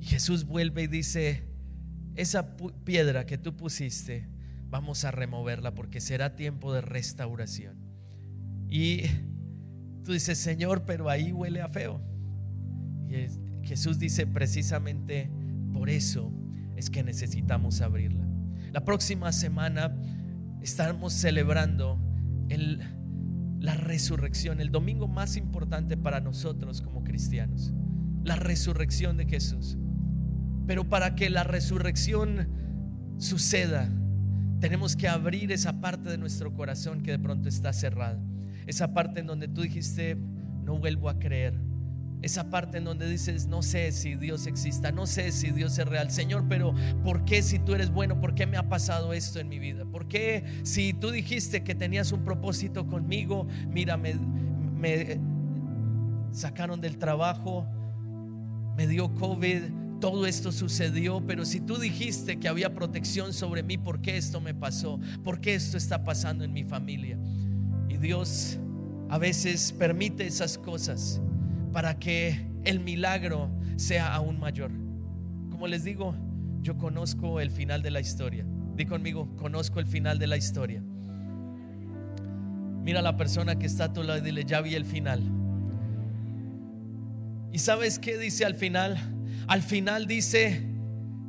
Y 0.00 0.04
Jesús 0.04 0.44
vuelve 0.44 0.84
y 0.84 0.86
dice, 0.86 1.44
esa 2.14 2.56
piedra 2.84 3.26
que 3.26 3.38
tú 3.38 3.56
pusiste, 3.56 4.28
vamos 4.70 5.04
a 5.04 5.10
removerla 5.10 5.74
porque 5.74 6.00
será 6.00 6.36
tiempo 6.36 6.72
de 6.72 6.80
restauración. 6.80 7.76
Y 8.68 9.02
tú 10.04 10.12
dices, 10.12 10.38
Señor, 10.38 10.84
pero 10.84 11.08
ahí 11.08 11.32
huele 11.32 11.60
a 11.60 11.68
feo. 11.68 12.00
Y 13.08 13.66
Jesús 13.66 13.98
dice 13.98 14.26
precisamente 14.26 15.30
por 15.72 15.90
eso 15.90 16.32
es 16.76 16.90
que 16.90 17.02
necesitamos 17.02 17.80
abrirla. 17.80 18.26
La 18.72 18.84
próxima 18.84 19.32
semana 19.32 19.96
estamos 20.62 21.12
celebrando 21.12 21.98
el, 22.48 22.80
la 23.60 23.74
resurrección, 23.74 24.60
el 24.60 24.70
domingo 24.70 25.08
más 25.08 25.36
importante 25.36 25.96
para 25.96 26.20
nosotros 26.20 26.82
como 26.82 27.04
cristianos, 27.04 27.72
la 28.24 28.36
resurrección 28.36 29.16
de 29.16 29.26
Jesús. 29.26 29.78
Pero 30.68 30.84
para 30.84 31.14
que 31.14 31.30
la 31.30 31.44
resurrección 31.44 32.46
suceda, 33.16 33.88
tenemos 34.60 34.96
que 34.96 35.08
abrir 35.08 35.50
esa 35.50 35.80
parte 35.80 36.10
de 36.10 36.18
nuestro 36.18 36.52
corazón 36.52 37.00
que 37.00 37.10
de 37.10 37.18
pronto 37.18 37.48
está 37.48 37.72
cerrada. 37.72 38.22
Esa 38.66 38.92
parte 38.92 39.20
en 39.20 39.26
donde 39.26 39.48
tú 39.48 39.62
dijiste, 39.62 40.18
no 40.64 40.78
vuelvo 40.78 41.08
a 41.08 41.18
creer. 41.18 41.54
Esa 42.20 42.50
parte 42.50 42.76
en 42.76 42.84
donde 42.84 43.08
dices, 43.08 43.46
no 43.46 43.62
sé 43.62 43.92
si 43.92 44.14
Dios 44.14 44.46
exista, 44.46 44.92
no 44.92 45.06
sé 45.06 45.32
si 45.32 45.52
Dios 45.52 45.78
es 45.78 45.88
real. 45.88 46.10
Señor, 46.10 46.44
pero 46.50 46.74
¿por 47.02 47.24
qué 47.24 47.40
si 47.42 47.58
tú 47.58 47.74
eres 47.74 47.90
bueno? 47.90 48.20
¿Por 48.20 48.34
qué 48.34 48.46
me 48.46 48.58
ha 48.58 48.68
pasado 48.68 49.14
esto 49.14 49.40
en 49.40 49.48
mi 49.48 49.58
vida? 49.58 49.86
¿Por 49.86 50.06
qué 50.06 50.44
si 50.64 50.92
tú 50.92 51.10
dijiste 51.10 51.64
que 51.64 51.74
tenías 51.74 52.12
un 52.12 52.24
propósito 52.24 52.86
conmigo? 52.86 53.48
Mira, 53.70 53.96
me, 53.96 54.16
me 54.16 55.18
sacaron 56.30 56.82
del 56.82 56.98
trabajo, 56.98 57.66
me 58.76 58.86
dio 58.86 59.14
COVID, 59.14 59.87
todo 60.00 60.26
esto 60.26 60.52
sucedió, 60.52 61.22
pero 61.26 61.44
si 61.44 61.60
tú 61.60 61.78
dijiste 61.78 62.38
que 62.38 62.48
había 62.48 62.74
protección 62.74 63.32
sobre 63.32 63.62
mí, 63.62 63.78
¿por 63.78 64.00
qué 64.00 64.16
esto 64.16 64.40
me 64.40 64.54
pasó? 64.54 65.00
¿Por 65.24 65.40
qué 65.40 65.54
esto 65.54 65.76
está 65.76 66.04
pasando 66.04 66.44
en 66.44 66.52
mi 66.52 66.64
familia? 66.64 67.18
Y 67.88 67.96
Dios 67.96 68.58
a 69.08 69.18
veces 69.18 69.72
permite 69.72 70.26
esas 70.26 70.58
cosas 70.58 71.20
para 71.72 71.98
que 71.98 72.46
el 72.64 72.80
milagro 72.80 73.50
sea 73.76 74.14
aún 74.14 74.38
mayor. 74.38 74.70
Como 75.50 75.66
les 75.66 75.84
digo, 75.84 76.14
yo 76.62 76.76
conozco 76.76 77.40
el 77.40 77.50
final 77.50 77.82
de 77.82 77.90
la 77.90 78.00
historia. 78.00 78.46
Di 78.76 78.86
conmigo, 78.86 79.34
conozco 79.36 79.80
el 79.80 79.86
final 79.86 80.18
de 80.18 80.26
la 80.26 80.36
historia. 80.36 80.82
Mira 82.84 83.00
a 83.00 83.02
la 83.02 83.16
persona 83.16 83.58
que 83.58 83.66
está 83.66 83.84
a 83.84 83.92
tu 83.92 84.02
lado 84.02 84.18
y 84.18 84.22
dile, 84.22 84.44
ya 84.44 84.60
vi 84.60 84.74
el 84.74 84.84
final. 84.84 85.22
¿Y 87.52 87.58
sabes 87.58 87.98
qué 87.98 88.16
dice 88.18 88.44
al 88.44 88.54
final? 88.54 89.17
Al 89.48 89.62
final 89.62 90.06
dice 90.06 90.62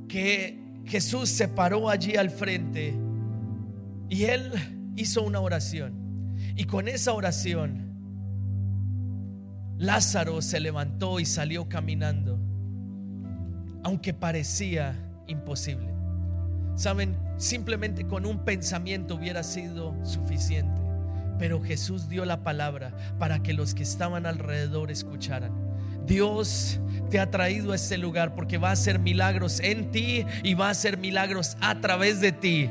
que 0.08 0.82
Jesús 0.86 1.30
se 1.30 1.48
paró 1.48 1.90
allí 1.90 2.18
al 2.18 2.30
frente 2.30 2.94
y 4.10 4.24
él 4.26 4.52
hizo 4.96 5.22
una 5.24 5.40
oración. 5.40 6.36
Y 6.56 6.66
con 6.66 6.88
esa 6.88 7.14
oración 7.14 7.90
Lázaro 9.78 10.42
se 10.42 10.60
levantó 10.60 11.22
y 11.22 11.26
salió 11.26 11.70
caminando, 11.70 12.38
aunque 13.82 14.14
parecía 14.14 14.94
imposible. 15.28 15.94
Saben, 16.76 17.18
simplemente 17.38 18.06
con 18.06 18.26
un 18.26 18.44
pensamiento 18.44 19.16
hubiera 19.16 19.42
sido 19.42 19.96
suficiente, 20.04 20.82
pero 21.38 21.62
Jesús 21.62 22.10
dio 22.10 22.26
la 22.26 22.44
palabra 22.44 22.94
para 23.20 23.42
que 23.42 23.54
los 23.54 23.74
que 23.74 23.84
estaban 23.84 24.26
alrededor 24.26 24.92
escucharan. 24.92 25.69
Dios 26.10 26.80
te 27.12 27.20
ha 27.20 27.30
traído 27.30 27.72
a 27.72 27.76
este 27.76 27.96
lugar 27.96 28.34
porque 28.34 28.58
va 28.58 28.70
a 28.70 28.72
hacer 28.72 28.98
milagros 28.98 29.60
en 29.60 29.92
ti 29.92 30.26
y 30.42 30.56
va 30.56 30.68
a 30.68 30.72
hacer 30.72 30.98
milagros 30.98 31.56
a 31.62 31.80
través 31.80 32.20
de 32.20 32.32
ti. 32.32 32.70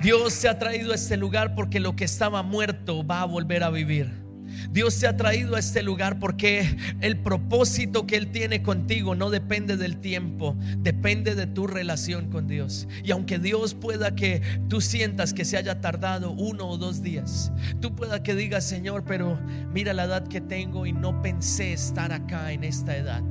Dios 0.00 0.40
te 0.40 0.48
ha 0.48 0.58
traído 0.58 0.92
a 0.92 0.94
este 0.94 1.18
lugar 1.18 1.54
porque 1.54 1.80
lo 1.80 1.94
que 1.94 2.04
estaba 2.04 2.42
muerto 2.42 3.06
va 3.06 3.20
a 3.20 3.26
volver 3.26 3.62
a 3.62 3.68
vivir. 3.68 4.27
Dios 4.70 4.98
te 4.98 5.06
ha 5.06 5.16
traído 5.16 5.56
a 5.56 5.58
este 5.58 5.82
lugar 5.82 6.18
porque 6.18 6.76
el 7.00 7.18
propósito 7.18 8.06
que 8.06 8.16
Él 8.16 8.30
tiene 8.30 8.62
contigo 8.62 9.14
no 9.14 9.30
depende 9.30 9.76
del 9.76 9.98
tiempo, 9.98 10.56
depende 10.78 11.34
de 11.34 11.46
tu 11.46 11.66
relación 11.66 12.30
con 12.30 12.46
Dios. 12.46 12.88
Y 13.04 13.10
aunque 13.10 13.38
Dios 13.38 13.74
pueda 13.74 14.14
que 14.14 14.42
tú 14.68 14.80
sientas 14.80 15.32
que 15.32 15.44
se 15.44 15.56
haya 15.56 15.80
tardado 15.80 16.30
uno 16.32 16.68
o 16.68 16.78
dos 16.78 17.02
días, 17.02 17.52
tú 17.80 17.94
pueda 17.94 18.22
que 18.22 18.34
digas, 18.34 18.64
Señor, 18.64 19.04
pero 19.06 19.38
mira 19.72 19.92
la 19.92 20.04
edad 20.04 20.28
que 20.28 20.40
tengo 20.40 20.86
y 20.86 20.92
no 20.92 21.22
pensé 21.22 21.72
estar 21.72 22.12
acá 22.12 22.52
en 22.52 22.64
esta 22.64 22.96
edad. 22.96 23.22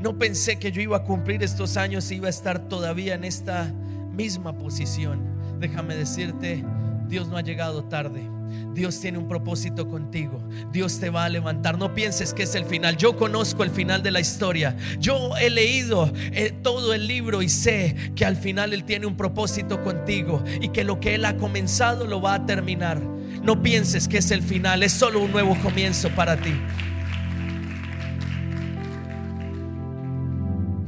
No 0.00 0.18
pensé 0.18 0.58
que 0.58 0.72
yo 0.72 0.82
iba 0.82 0.98
a 0.98 1.02
cumplir 1.04 1.42
estos 1.42 1.76
años 1.76 2.10
y 2.10 2.16
iba 2.16 2.26
a 2.26 2.30
estar 2.30 2.68
todavía 2.68 3.14
en 3.14 3.24
esta 3.24 3.72
misma 4.12 4.56
posición. 4.58 5.20
Déjame 5.58 5.96
decirte, 5.96 6.64
Dios 7.08 7.28
no 7.28 7.36
ha 7.36 7.42
llegado 7.42 7.84
tarde. 7.84 8.35
Dios 8.72 9.00
tiene 9.00 9.18
un 9.18 9.28
propósito 9.28 9.88
contigo. 9.88 10.46
Dios 10.72 11.00
te 11.00 11.10
va 11.10 11.24
a 11.24 11.28
levantar. 11.28 11.78
No 11.78 11.94
pienses 11.94 12.34
que 12.34 12.44
es 12.44 12.54
el 12.54 12.64
final. 12.64 12.96
Yo 12.96 13.16
conozco 13.16 13.62
el 13.62 13.70
final 13.70 14.02
de 14.02 14.10
la 14.10 14.20
historia. 14.20 14.76
Yo 14.98 15.36
he 15.36 15.50
leído 15.50 16.12
eh, 16.32 16.52
todo 16.62 16.94
el 16.94 17.06
libro 17.06 17.42
y 17.42 17.48
sé 17.48 17.94
que 18.14 18.24
al 18.24 18.36
final 18.36 18.72
Él 18.72 18.84
tiene 18.84 19.06
un 19.06 19.16
propósito 19.16 19.82
contigo 19.82 20.42
y 20.60 20.68
que 20.68 20.84
lo 20.84 21.00
que 21.00 21.14
Él 21.14 21.24
ha 21.24 21.36
comenzado 21.36 22.06
lo 22.06 22.20
va 22.20 22.34
a 22.34 22.46
terminar. 22.46 23.00
No 23.42 23.62
pienses 23.62 24.08
que 24.08 24.18
es 24.18 24.30
el 24.30 24.42
final. 24.42 24.82
Es 24.82 24.92
solo 24.92 25.20
un 25.20 25.32
nuevo 25.32 25.56
comienzo 25.62 26.10
para 26.10 26.36
ti. 26.36 26.54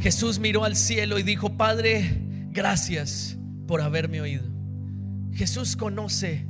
Jesús 0.01 0.39
miró 0.39 0.65
al 0.65 0.77
cielo 0.77 1.19
y 1.19 1.23
dijo, 1.23 1.57
Padre, 1.57 2.29
Gracias 2.59 3.39
por 3.69 3.81
haberme 3.81 4.21
oído. 4.21 4.43
Jesús 5.33 5.77
conoce 5.77 6.48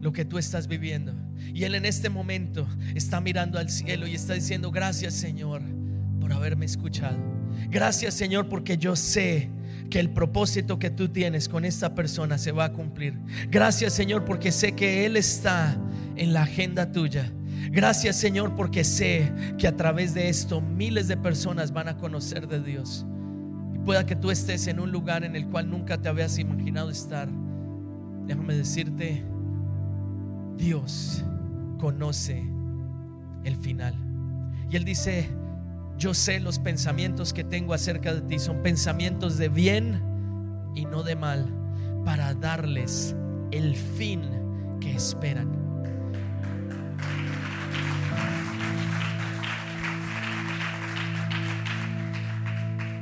lo 0.00 0.12
que 0.12 0.24
tú 0.24 0.38
estás 0.38 0.66
viviendo. 0.66 1.12
Y 1.52 1.64
Él 1.64 1.74
en 1.74 1.84
este 1.84 2.08
momento 2.08 2.66
está 2.94 3.20
mirando 3.20 3.58
al 3.58 3.70
cielo 3.70 4.06
y 4.06 4.14
está 4.14 4.34
diciendo, 4.34 4.70
gracias 4.70 5.14
Señor 5.14 5.62
por 6.20 6.32
haberme 6.32 6.66
escuchado. 6.66 7.18
Gracias 7.68 8.14
Señor 8.14 8.48
porque 8.48 8.78
yo 8.78 8.96
sé 8.96 9.50
que 9.90 10.00
el 10.00 10.10
propósito 10.10 10.78
que 10.78 10.90
tú 10.90 11.08
tienes 11.08 11.48
con 11.48 11.64
esta 11.64 11.94
persona 11.94 12.38
se 12.38 12.52
va 12.52 12.66
a 12.66 12.72
cumplir. 12.72 13.14
Gracias 13.50 13.92
Señor 13.92 14.24
porque 14.24 14.52
sé 14.52 14.72
que 14.72 15.04
Él 15.04 15.16
está 15.16 15.76
en 16.16 16.32
la 16.32 16.42
agenda 16.42 16.92
tuya. 16.92 17.30
Gracias 17.70 18.16
Señor 18.16 18.54
porque 18.56 18.84
sé 18.84 19.32
que 19.58 19.68
a 19.68 19.76
través 19.76 20.14
de 20.14 20.28
esto 20.28 20.60
miles 20.60 21.08
de 21.08 21.16
personas 21.16 21.72
van 21.72 21.88
a 21.88 21.96
conocer 21.96 22.48
de 22.48 22.62
Dios 22.62 23.04
pueda 23.84 24.06
que 24.06 24.16
tú 24.16 24.30
estés 24.30 24.66
en 24.66 24.80
un 24.80 24.92
lugar 24.92 25.24
en 25.24 25.36
el 25.36 25.46
cual 25.46 25.70
nunca 25.70 26.00
te 26.00 26.08
habías 26.08 26.38
imaginado 26.38 26.90
estar, 26.90 27.28
déjame 28.26 28.54
decirte, 28.54 29.24
Dios 30.60 31.24
conoce 31.78 32.44
el 33.44 33.56
final. 33.56 33.94
Y 34.70 34.76
Él 34.76 34.84
dice, 34.84 35.30
yo 35.98 36.12
sé 36.12 36.38
los 36.38 36.58
pensamientos 36.58 37.32
que 37.32 37.44
tengo 37.44 37.72
acerca 37.72 38.14
de 38.14 38.20
ti, 38.20 38.38
son 38.38 38.62
pensamientos 38.62 39.38
de 39.38 39.48
bien 39.48 40.02
y 40.74 40.84
no 40.84 41.02
de 41.02 41.16
mal, 41.16 41.50
para 42.04 42.34
darles 42.34 43.16
el 43.50 43.74
fin 43.74 44.20
que 44.80 44.92
esperan. 44.92 45.59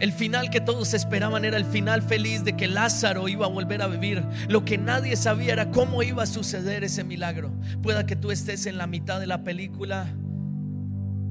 El 0.00 0.12
final 0.12 0.50
que 0.50 0.60
todos 0.60 0.94
esperaban 0.94 1.44
era 1.44 1.56
el 1.56 1.64
final 1.64 2.02
feliz 2.02 2.44
de 2.44 2.54
que 2.54 2.68
Lázaro 2.68 3.28
iba 3.28 3.46
a 3.46 3.48
volver 3.48 3.82
a 3.82 3.88
vivir. 3.88 4.24
Lo 4.48 4.64
que 4.64 4.78
nadie 4.78 5.16
sabía 5.16 5.52
era 5.52 5.70
cómo 5.70 6.02
iba 6.02 6.22
a 6.22 6.26
suceder 6.26 6.84
ese 6.84 7.02
milagro. 7.02 7.52
Pueda 7.82 8.06
que 8.06 8.14
tú 8.14 8.30
estés 8.30 8.66
en 8.66 8.78
la 8.78 8.86
mitad 8.86 9.18
de 9.18 9.26
la 9.26 9.42
película. 9.42 10.06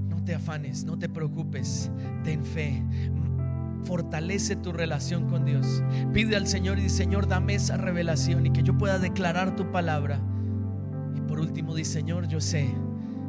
No 0.09 0.21
te 0.23 0.35
afanes, 0.35 0.83
no 0.83 0.99
te 0.99 1.07
preocupes. 1.07 1.89
Ten 2.25 2.43
fe. 2.43 2.83
Fortalece 3.85 4.57
tu 4.57 4.73
relación 4.73 5.29
con 5.29 5.45
Dios. 5.45 5.81
Pide 6.13 6.35
al 6.35 6.47
Señor 6.47 6.77
y 6.77 6.83
dice, 6.83 6.97
Señor, 6.97 7.27
dame 7.27 7.55
esa 7.55 7.77
revelación 7.77 8.47
y 8.47 8.51
que 8.51 8.63
yo 8.63 8.77
pueda 8.77 8.99
declarar 8.99 9.55
tu 9.55 9.71
palabra. 9.71 10.19
Y 11.15 11.21
por 11.21 11.39
último, 11.39 11.73
dice, 11.73 11.93
Señor, 11.93 12.27
yo 12.27 12.41
sé 12.41 12.67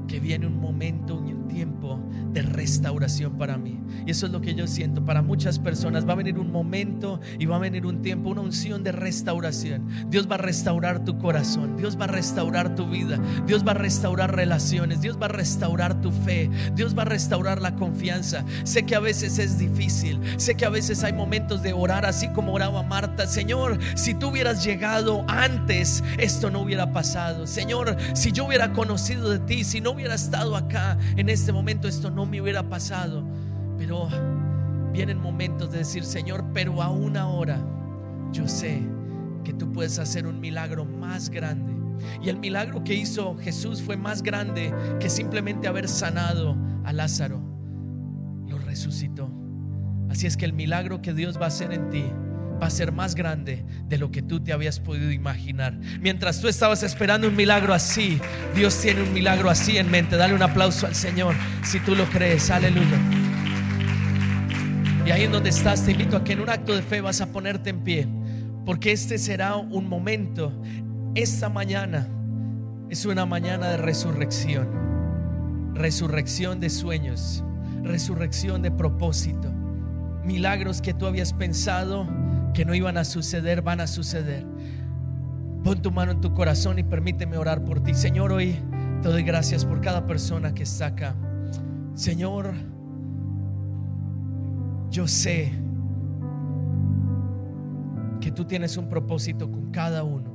que 0.09 0.18
viene 0.18 0.48
un 0.48 0.59
momento 0.59 1.16
un 1.16 1.46
tiempo 1.46 1.98
de 2.33 2.43
restauración 2.43 3.38
para 3.38 3.57
mí. 3.57 3.81
Y 4.07 4.11
eso 4.11 4.27
es 4.27 4.33
lo 4.33 4.41
que 4.41 4.55
yo 4.55 4.67
siento. 4.67 5.05
Para 5.05 5.23
muchas 5.23 5.59
personas 5.59 6.09
va 6.09 6.12
a 6.12 6.17
venir 6.17 6.38
un 6.38 6.51
momento 6.51 7.21
y 7.38 7.47
va 7.47 7.57
a 7.57 7.61
venir 7.61 7.87
un 7.87 8.03
tiempo, 8.03 8.31
una 8.31 8.41
unción 8.41 8.83
de 8.83 8.93
restauración. 8.93 9.88
Dios 10.09 10.31
va 10.31 10.37
a 10.37 10.38
restaurar 10.38 11.05
tu 11.05 11.19
corazón. 11.19 11.77
Dios 11.77 11.99
va 11.99 12.05
a 12.05 12.09
restaurar 12.09 12.75
tu 12.75 12.88
vida. 12.88 13.19
Dios 13.47 13.67
va 13.67 13.73
a 13.73 13.75
restaurar 13.75 14.35
relaciones. 14.35 15.01
Dios 15.01 15.19
va 15.21 15.27
a 15.27 15.31
restaurar 15.31 16.01
tu 16.01 16.11
fe. 16.11 16.51
Dios 16.75 16.97
va 16.97 17.03
a 17.03 17.07
restaurar 17.07 17.61
la 17.61 17.75
confianza. 17.75 18.45
Sé 18.64 18.85
que 18.85 18.95
a 18.95 19.01
veces 19.01 19.39
es 19.39 19.59
difícil. 19.59 20.20
Sé 20.37 20.55
que 20.55 20.64
a 20.64 20.70
veces 20.70 21.05
hay 21.05 21.12
momentos 21.12 21.62
de 21.62 21.72
orar 21.72 22.05
así 22.05 22.29
como 22.29 22.53
oraba 22.53 22.83
Marta. 22.83 23.26
Señor, 23.26 23.79
si 23.95 24.14
tú 24.14 24.29
hubieras 24.29 24.64
llegado 24.64 25.24
antes, 25.29 26.03
esto 26.18 26.51
no 26.51 26.61
hubiera 26.61 26.93
pasado. 26.93 27.47
Señor, 27.47 27.97
si 28.14 28.33
yo 28.33 28.47
hubiera 28.47 28.72
conocido 28.72 29.31
de 29.31 29.39
ti, 29.41 29.64
si 29.64 29.81
no 29.81 29.91
hubiera 29.91 30.14
estado 30.14 30.57
acá 30.57 30.99
en 31.16 31.29
este 31.29 31.53
momento, 31.53 31.89
esto 31.89 32.11
no 32.19 32.27
me 32.27 32.43
hubiera 32.43 32.69
pasado. 32.69 33.25
Pero 33.79 34.09
vienen 34.93 35.21
momentos 35.21 35.71
de 35.71 35.79
decir, 35.79 36.05
Señor, 36.05 36.45
pero 36.53 36.83
aún 36.83 37.16
ahora 37.16 37.64
yo 38.33 38.49
sé 38.49 38.83
que 39.45 39.53
tú 39.53 39.71
puedes 39.71 40.01
hacer 40.01 40.27
un 40.27 40.41
milagro 40.41 40.85
más 40.85 41.31
grande 41.31 41.73
Y 42.21 42.29
el 42.29 42.39
milagro 42.39 42.85
que 42.85 42.95
hizo 42.95 43.37
Jesús 43.37 43.81
fue 43.81 43.97
más 43.97 44.23
grande 44.23 44.75
que 45.01 45.09
simplemente 45.09 45.69
haber 45.69 45.89
sanado 45.89 46.57
a 46.85 46.93
Lázaro. 46.93 47.41
Lo 48.49 48.59
resucitó. 48.59 49.31
Así 50.11 50.27
es 50.27 50.37
que 50.37 50.45
el 50.45 50.53
milagro 50.53 51.01
que 51.01 51.14
Dios 51.14 51.39
va 51.39 51.45
a 51.45 51.49
hacer 51.49 51.73
en 51.73 51.89
ti 51.89 52.05
va 52.61 52.67
a 52.67 52.71
ser 52.71 52.93
más 52.93 53.15
grande 53.15 53.65
de 53.89 53.99
lo 53.99 54.11
que 54.11 54.23
tú 54.23 54.41
te 54.41 54.53
habías 54.53 54.81
podido 54.81 55.11
imaginar. 55.11 55.79
Mientras 56.01 56.41
tú 56.41 56.49
estabas 56.49 56.83
esperando 56.83 57.29
un 57.29 57.37
milagro 57.37 57.73
así, 57.73 58.21
Dios 58.55 58.81
tiene 58.81 59.03
un 59.03 59.13
milagro 59.13 59.51
así 59.51 59.77
en 59.79 59.91
mente. 59.91 60.17
Dale 60.17 60.35
un 60.35 60.43
aplauso 60.43 60.87
al 60.87 60.95
Señor 60.95 61.35
si 61.63 61.81
tú 61.81 61.95
lo 61.95 62.05
crees. 62.07 62.51
Aleluya. 62.51 62.99
Y 65.07 65.11
ahí 65.11 65.23
en 65.23 65.33
donde 65.33 65.49
estás, 65.49 65.85
te 65.85 65.93
invito 65.93 66.17
a 66.19 66.25
que 66.25 66.35
en 66.35 66.41
un 66.41 66.51
acto 66.51 66.75
de 66.75 66.83
fe 66.83 67.01
vas 67.01 67.23
a 67.23 67.33
ponerte 67.33 67.71
en 67.71 67.83
pie, 67.83 68.07
porque 68.67 68.93
este 68.93 69.17
será 69.17 69.57
un 69.57 69.89
momento, 69.89 70.53
esta 71.15 71.49
mañana 71.49 72.07
es 72.91 73.07
una 73.07 73.25
mañana 73.25 73.71
de 73.71 73.79
resurrección, 73.79 75.73
resurrección 75.75 76.61
de 76.61 76.69
sueños, 76.69 77.43
resurrección 77.83 78.61
de 78.61 78.71
propósito. 78.71 79.51
Milagros 80.25 80.83
que 80.83 80.93
tú 80.93 81.07
habías 81.07 81.33
pensado 81.33 82.07
que 82.59 82.65
no 82.65 82.75
iban 82.75 82.97
a 82.97 83.05
suceder, 83.05 83.63
van 83.63 83.81
a 83.81 83.87
suceder. 83.87 84.45
Pon 85.63 85.81
tu 85.81 85.93
mano 85.93 86.11
en 86.11 86.21
tu 86.21 86.35
corazón 86.35 86.81
y 86.81 86.83
permíteme 86.83 87.37
orar 87.37 87.65
por 87.65 87.85
ti. 87.85 87.95
Señor, 87.95 88.33
hoy 88.33 88.57
te 89.01 89.09
doy 89.11 89.23
gracias 89.23 89.65
por 89.65 89.81
cada 89.81 90.09
persona 90.09 90.53
que 90.53 90.65
está 90.65 90.87
acá. 90.87 91.15
Señor, 91.95 92.55
yo 94.91 95.07
sé 95.07 95.53
que 98.21 98.33
tú 98.33 98.45
tienes 98.45 98.77
un 98.77 98.89
propósito 98.89 99.49
con 99.49 99.71
cada 99.71 100.03
uno. 100.03 100.29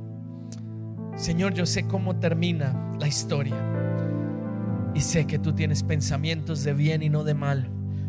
Señor, 1.16 1.52
yo 1.52 1.66
sé 1.66 1.86
cómo 1.86 2.16
termina 2.16 2.96
la 2.98 3.06
historia. 3.06 3.56
Y 4.94 5.00
sé 5.02 5.26
que 5.26 5.38
tú 5.38 5.52
tienes 5.52 5.82
pensamientos 5.82 6.64
de 6.64 6.72
bien 6.72 7.02
y 7.02 7.10
no 7.10 7.22
de 7.22 7.34
mal 7.34 7.68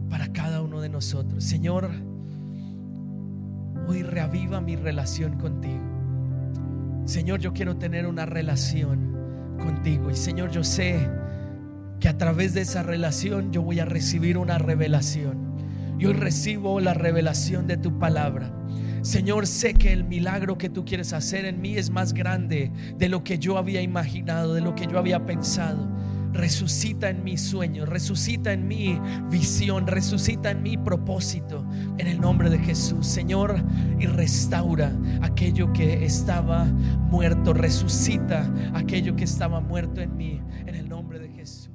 para 0.10 0.32
cada 0.32 0.62
uno 0.62 0.80
de 0.80 0.88
nosotros. 0.88 1.44
Señor, 1.44 1.90
hoy 3.88 4.04
reaviva 4.04 4.62
mi 4.62 4.76
relación 4.76 5.38
contigo. 5.38 5.82
Señor, 7.06 7.40
yo 7.40 7.54
quiero 7.54 7.78
tener 7.78 8.08
una 8.08 8.26
relación 8.26 9.16
contigo. 9.60 10.10
Y 10.10 10.16
Señor, 10.16 10.52
yo 10.52 10.64
sé 10.64 11.10
que 12.00 12.10
a 12.10 12.18
través 12.18 12.54
de 12.54 12.62
esa 12.62 12.84
relación 12.84 13.52
yo 13.52 13.62
voy 13.62 13.80
a 13.80 13.86
recibir 13.86 14.38
una 14.38 14.58
revelación. 14.58 15.56
Yo 15.98 16.12
recibo 16.14 16.80
la 16.80 16.94
revelación 16.94 17.68
de 17.68 17.78
tu 17.78 18.00
palabra. 18.00 18.52
Señor, 19.02 19.46
sé 19.46 19.76
que 19.76 19.94
el 19.94 20.04
milagro 20.04 20.58
que 20.58 20.68
tú 20.68 20.84
quieres 20.84 21.14
hacer 21.14 21.46
en 21.46 21.62
mí 21.62 21.78
es 21.78 21.92
más 21.92 22.14
grande 22.14 22.72
de 22.98 23.08
lo 23.08 23.24
que 23.24 23.38
yo 23.38 23.58
había 23.58 23.82
imaginado, 23.82 24.56
de 24.56 24.62
lo 24.62 24.74
que 24.74 24.88
yo 24.88 24.98
había 24.98 25.26
pensado. 25.26 25.88
Resucita 26.36 27.10
en 27.10 27.24
mi 27.24 27.38
sueño, 27.38 27.86
resucita 27.86 28.52
en 28.52 28.68
mi 28.68 29.00
visión, 29.30 29.88
resucita 29.88 30.52
en 30.52 30.64
mi 30.64 30.76
propósito, 30.76 31.66
en 31.98 32.08
el 32.08 32.20
nombre 32.20 32.50
de 32.50 32.60
Jesús, 32.60 33.08
Señor, 33.08 33.56
y 34.00 34.06
restaura 34.06 34.92
aquello 35.22 35.72
que 35.72 36.04
estaba 36.04 36.66
muerto, 36.66 37.54
resucita 37.54 38.54
aquello 38.74 39.16
que 39.16 39.24
estaba 39.24 39.62
muerto 39.62 40.02
en 40.02 40.18
mí, 40.18 40.42
en 40.66 40.76
el 40.76 40.90
nombre 40.90 41.20
de 41.20 41.30
Jesús. 41.30 41.70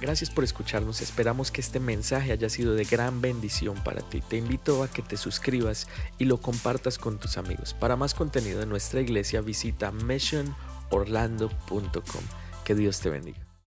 Gracias 0.00 0.30
por 0.30 0.42
escucharnos, 0.42 1.02
esperamos 1.02 1.50
que 1.50 1.60
este 1.60 1.80
mensaje 1.80 2.32
haya 2.32 2.48
sido 2.48 2.74
de 2.74 2.84
gran 2.84 3.20
bendición 3.20 3.74
para 3.84 4.00
ti. 4.00 4.22
Te 4.26 4.38
invito 4.38 4.82
a 4.82 4.88
que 4.88 5.02
te 5.02 5.18
suscribas 5.18 5.86
y 6.18 6.24
lo 6.24 6.40
compartas 6.40 6.96
con 6.96 7.18
tus 7.18 7.36
amigos. 7.36 7.74
Para 7.74 7.94
más 7.94 8.14
contenido 8.14 8.58
de 8.58 8.64
nuestra 8.66 9.02
iglesia 9.02 9.42
visita 9.42 9.92
missionorlando.com. 9.92 12.41
Que 12.72 12.76
Dios 12.76 13.00
te 13.00 13.10
bendiga. 13.10 13.41